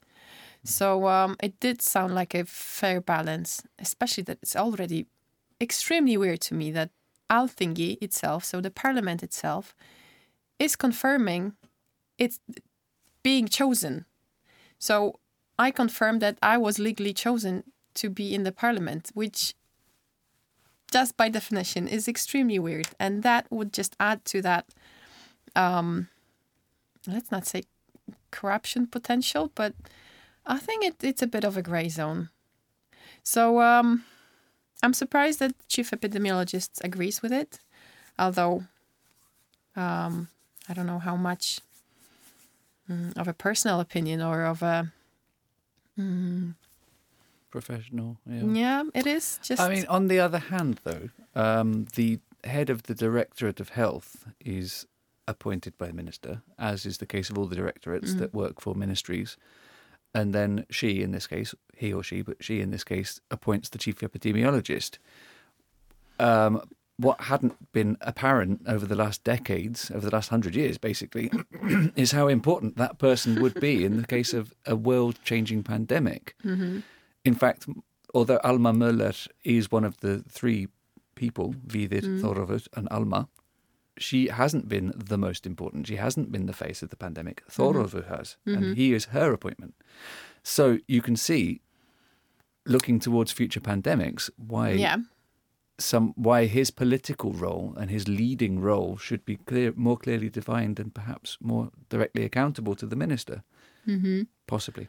So 0.63 1.07
um, 1.07 1.35
it 1.41 1.59
did 1.59 1.81
sound 1.81 2.15
like 2.15 2.33
a 2.33 2.45
fair 2.45 3.01
balance, 3.01 3.63
especially 3.77 4.23
that 4.23 4.39
it's 4.41 4.55
already 4.55 5.05
extremely 5.61 6.17
weird 6.17 6.41
to 6.41 6.53
me 6.53 6.71
that 6.71 6.89
Althingi 7.29 7.97
itself, 8.01 8.43
so 8.43 8.61
the 8.61 8.71
parliament 8.71 9.21
itself, 9.21 9.75
is 10.57 10.75
confirming 10.75 11.53
it's 12.17 12.39
being 13.21 13.47
chosen. 13.47 14.05
So 14.79 15.19
I 15.59 15.71
confirmed 15.71 16.21
that 16.21 16.37
I 16.41 16.57
was 16.57 16.79
legally 16.79 17.13
chosen 17.13 17.63
to 17.95 18.09
be 18.09 18.33
in 18.33 18.43
the 18.43 18.51
parliament, 18.51 19.11
which 19.13 19.55
just 20.95 21.17
by 21.17 21.27
definition 21.27 21.89
is 21.89 22.07
extremely 22.07 22.57
weird. 22.57 22.87
And 22.97 23.21
that 23.23 23.51
would 23.51 23.73
just 23.73 23.97
add 23.99 24.23
to 24.31 24.41
that, 24.43 24.65
um, 25.53 26.07
let's 27.05 27.31
not 27.31 27.45
say 27.45 27.63
corruption 28.31 28.87
potential, 28.87 29.51
but 29.55 29.73
I 30.45 30.57
think 30.57 30.85
it, 30.85 31.03
it's 31.03 31.21
a 31.21 31.27
bit 31.27 31.43
of 31.43 31.57
a 31.57 31.61
gray 31.61 31.89
zone. 31.89 32.29
So 33.23 33.59
um, 33.59 34.05
I'm 34.81 34.93
surprised 34.93 35.39
that 35.39 35.53
chief 35.67 35.91
epidemiologist 35.91 36.81
agrees 36.81 37.21
with 37.21 37.33
it, 37.33 37.59
although 38.17 38.63
um, 39.75 40.29
I 40.69 40.73
don't 40.73 40.87
know 40.87 40.99
how 40.99 41.17
much 41.17 41.59
mm, 42.89 43.11
of 43.17 43.27
a 43.27 43.33
personal 43.33 43.81
opinion 43.81 44.21
or 44.21 44.45
of 44.45 44.61
a 44.61 44.93
mm, 45.99 46.55
Professional. 47.59 48.17
Yeah. 48.29 48.43
yeah, 48.43 48.83
it 48.93 49.07
is 49.07 49.39
just. 49.41 49.61
I 49.61 49.69
mean, 49.69 49.85
on 49.87 50.07
the 50.09 50.19
other 50.19 50.39
hand, 50.39 50.81
though, 50.83 51.09
um, 51.35 51.85
the 51.95 52.19
head 52.43 52.69
of 52.69 52.83
the 52.83 52.93
Directorate 52.93 53.61
of 53.61 53.69
Health 53.69 54.25
is 54.43 54.85
appointed 55.25 55.77
by 55.77 55.87
the 55.87 55.93
minister, 55.93 56.41
as 56.59 56.85
is 56.85 56.97
the 56.97 57.05
case 57.05 57.29
of 57.29 57.37
all 57.37 57.45
the 57.45 57.55
directorates 57.55 58.11
Mm. 58.13 58.19
that 58.19 58.33
work 58.33 58.59
for 58.59 58.75
ministries. 58.75 59.37
And 60.13 60.33
then 60.33 60.65
she, 60.69 61.01
in 61.01 61.11
this 61.13 61.27
case, 61.27 61.55
he 61.77 61.93
or 61.93 62.03
she, 62.03 62.21
but 62.23 62.43
she, 62.43 62.59
in 62.59 62.71
this 62.71 62.83
case, 62.83 63.21
appoints 63.31 63.69
the 63.69 63.77
chief 63.77 63.99
epidemiologist. 63.99 64.97
Um, 66.19 66.61
what 66.97 67.21
hadn't 67.21 67.71
been 67.71 67.97
apparent 68.01 68.61
over 68.67 68.85
the 68.85 68.95
last 68.95 69.23
decades, 69.23 69.89
over 69.91 70.09
the 70.09 70.15
last 70.15 70.27
hundred 70.29 70.55
years, 70.55 70.77
basically, 70.77 71.31
is 71.95 72.11
how 72.11 72.27
important 72.27 72.75
that 72.77 72.97
person 72.99 73.41
would 73.41 73.59
be 73.61 73.85
in 73.85 73.95
the 74.01 74.07
case 74.07 74.33
of 74.33 74.53
a 74.65 74.75
world 74.75 75.17
changing 75.23 75.63
pandemic. 75.63 76.35
Mhm. 76.43 76.83
In 77.25 77.33
fact, 77.35 77.65
although 78.13 78.39
Alma 78.43 78.71
Möller 78.71 79.27
is 79.43 79.71
one 79.71 79.83
of 79.83 79.97
the 79.97 80.23
three 80.29 80.67
people, 81.15 81.53
Vidir, 81.65 82.01
Mm. 82.01 82.21
Thorolfur, 82.21 82.67
and 82.77 82.87
Alma, 82.89 83.27
she 83.97 84.27
hasn't 84.27 84.67
been 84.67 84.93
the 84.95 85.17
most 85.17 85.45
important. 85.45 85.87
She 85.87 85.95
hasn't 85.95 86.31
been 86.31 86.45
the 86.45 86.53
face 86.53 86.83
of 86.83 86.89
the 86.89 86.97
pandemic. 86.97 87.41
Thorolfur 87.49 88.03
has, 88.07 88.37
Mhm. 88.45 88.57
and 88.57 88.77
he 88.77 88.93
is 88.93 89.05
her 89.05 89.31
appointment. 89.33 89.73
So 90.43 90.79
you 90.87 91.01
can 91.01 91.15
see, 91.15 91.61
looking 92.65 92.99
towards 92.99 93.31
future 93.31 93.61
pandemics, 93.61 94.29
why 94.37 94.71
yeah, 94.71 94.97
some 95.77 96.13
why 96.15 96.45
his 96.45 96.71
political 96.71 97.31
role 97.33 97.73
and 97.77 97.89
his 97.89 98.07
leading 98.07 98.59
role 98.59 98.97
should 98.97 99.25
be 99.25 99.37
clear, 99.37 99.73
more 99.75 99.97
clearly 99.97 100.29
defined, 100.29 100.79
and 100.79 100.93
perhaps 100.93 101.37
more 101.41 101.71
directly 101.89 102.23
accountable 102.23 102.75
to 102.75 102.85
the 102.85 102.95
minister, 102.95 103.43
hmm 103.85 104.21
possibly. 104.47 104.87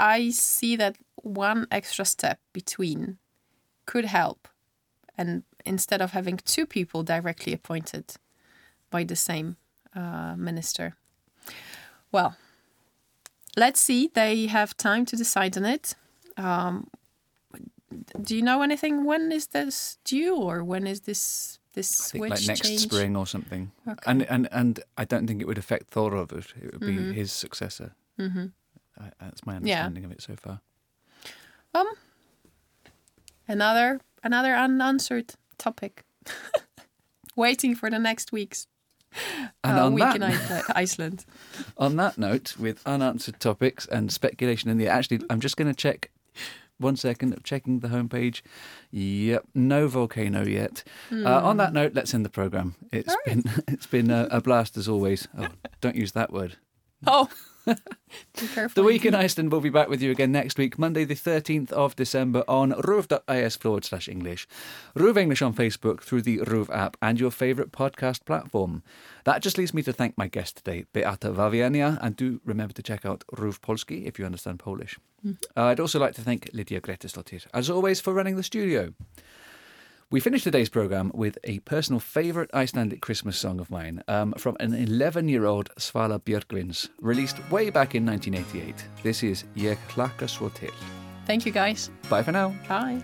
I 0.00 0.30
see 0.30 0.76
that 0.76 0.96
one 1.22 1.66
extra 1.70 2.04
step 2.04 2.38
between 2.52 3.18
could 3.84 4.06
help, 4.06 4.48
and 5.18 5.42
instead 5.66 6.00
of 6.02 6.12
having 6.12 6.38
two 6.38 6.66
people 6.66 7.02
directly 7.02 7.52
appointed 7.52 8.04
by 8.90 9.04
the 9.04 9.16
same 9.16 9.56
uh, 9.94 10.34
minister. 10.36 10.94
Well, 12.12 12.34
let's 13.56 13.80
see. 13.80 14.10
They 14.14 14.46
have 14.46 14.76
time 14.76 15.04
to 15.06 15.16
decide 15.16 15.56
on 15.56 15.64
it. 15.64 15.94
Um, 16.36 16.86
do 18.22 18.34
you 18.36 18.42
know 18.42 18.62
anything? 18.62 19.04
When 19.04 19.32
is 19.32 19.48
this 19.48 19.98
due, 20.04 20.36
or 20.36 20.64
when 20.64 20.86
is 20.86 21.00
this 21.00 21.58
this 21.74 22.14
like 22.14 22.46
next 22.46 22.60
change? 22.62 22.80
spring 22.80 23.16
or 23.16 23.26
something. 23.26 23.70
Okay. 23.86 24.10
And 24.10 24.22
and 24.30 24.48
and 24.52 24.80
I 24.98 25.04
don't 25.04 25.26
think 25.26 25.42
it 25.42 25.46
would 25.46 25.58
affect 25.58 25.90
Thorolfur. 25.90 26.38
It 26.62 26.72
would 26.72 26.80
be 26.80 26.96
Mhm. 26.98 27.14
his 27.14 27.32
successor. 27.32 27.92
hmm 28.16 28.46
I, 29.00 29.10
that's 29.20 29.44
my 29.46 29.56
understanding 29.56 30.04
of 30.04 30.12
it 30.12 30.22
so 30.22 30.36
far. 30.36 30.60
Um, 31.74 31.86
another 33.48 34.00
another 34.22 34.54
unanswered 34.54 35.34
topic. 35.58 36.04
Waiting 37.36 37.74
for 37.74 37.90
the 37.90 37.98
next 37.98 38.32
week's 38.32 38.66
And 39.64 39.78
uh, 39.78 39.86
on 39.86 39.94
week 39.94 40.04
that, 40.04 40.16
in 40.16 40.22
Ice- 40.22 40.70
Iceland. 40.74 41.24
on 41.78 41.96
that 41.96 42.18
note, 42.18 42.56
with 42.58 42.82
unanswered 42.86 43.40
topics 43.40 43.86
and 43.86 44.12
speculation 44.12 44.68
in 44.70 44.78
the 44.78 44.88
actually, 44.88 45.20
I'm 45.30 45.40
just 45.40 45.56
going 45.56 45.68
to 45.72 45.76
check. 45.76 46.10
One 46.78 46.96
second 46.96 47.34
of 47.34 47.42
checking 47.42 47.80
the 47.80 47.88
homepage. 47.88 48.40
Yep, 48.90 49.44
no 49.54 49.86
volcano 49.86 50.46
yet. 50.46 50.82
Uh, 51.12 51.26
on 51.44 51.58
that 51.58 51.74
note, 51.74 51.92
let's 51.94 52.14
end 52.14 52.24
the 52.24 52.30
program. 52.30 52.74
It's 52.90 53.10
All 53.10 53.16
right. 53.26 53.42
been 53.44 53.52
it's 53.68 53.86
been 53.86 54.10
a, 54.10 54.26
a 54.30 54.40
blast 54.40 54.78
as 54.78 54.88
always. 54.88 55.28
Oh, 55.38 55.48
don't 55.82 55.94
use 55.94 56.12
that 56.12 56.32
word. 56.32 56.56
Oh. 57.06 57.28
The 58.74 58.82
Week 58.82 59.04
in 59.04 59.14
Iceland 59.14 59.52
will 59.52 59.60
be 59.60 59.70
back 59.70 59.88
with 59.88 60.02
you 60.02 60.10
again 60.10 60.32
next 60.32 60.58
week, 60.58 60.78
Monday, 60.78 61.04
the 61.04 61.14
13th 61.14 61.70
of 61.72 61.94
December, 61.94 62.42
on 62.48 62.72
ruv.is 62.72 63.56
forward 63.56 63.84
slash 63.84 64.08
English, 64.08 64.48
Ruv 64.96 65.16
English 65.16 65.42
on 65.42 65.54
Facebook, 65.54 66.00
through 66.00 66.22
the 66.22 66.38
Ruv 66.38 66.68
app, 66.70 66.96
and 67.00 67.20
your 67.20 67.30
favourite 67.30 67.70
podcast 67.70 68.24
platform. 68.24 68.82
That 69.24 69.42
just 69.42 69.58
leaves 69.58 69.74
me 69.74 69.82
to 69.82 69.92
thank 69.92 70.18
my 70.18 70.26
guest 70.26 70.56
today, 70.56 70.86
Beata 70.92 71.28
Wawiernia, 71.32 71.98
and 72.00 72.16
do 72.16 72.40
remember 72.44 72.74
to 72.74 72.82
check 72.82 73.04
out 73.04 73.24
Ruv 73.32 73.60
Polski 73.60 74.06
if 74.06 74.18
you 74.18 74.24
understand 74.24 74.58
Polish. 74.58 74.98
Uh, 75.56 75.64
I'd 75.64 75.80
also 75.80 76.00
like 76.00 76.14
to 76.14 76.22
thank 76.22 76.48
Lydia 76.52 76.80
Gretesdottir, 76.80 77.46
as 77.54 77.70
always, 77.70 78.00
for 78.00 78.14
running 78.14 78.36
the 78.36 78.42
studio. 78.42 78.94
We 80.12 80.18
finished 80.18 80.42
today's 80.42 80.68
programme 80.68 81.12
with 81.14 81.38
a 81.44 81.60
personal 81.60 82.00
favourite 82.00 82.50
Icelandic 82.52 83.00
Christmas 83.00 83.38
song 83.38 83.60
of 83.60 83.70
mine 83.70 84.02
um, 84.08 84.32
from 84.36 84.56
an 84.58 84.74
11 84.74 85.28
year 85.28 85.46
old 85.46 85.70
Svala 85.78 86.18
Björgvins, 86.18 86.88
released 87.00 87.38
way 87.48 87.70
back 87.70 87.94
in 87.94 88.04
1988. 88.04 88.74
This 89.04 89.22
is 89.22 89.44
Ég 89.54 89.78
hlakka 89.94 90.26
svo 90.28 90.48
til. 90.48 90.74
Thank 91.26 91.46
you, 91.46 91.52
guys. 91.52 91.90
Bye 92.08 92.24
for 92.24 92.32
now. 92.32 92.52
Bye. 92.68 93.00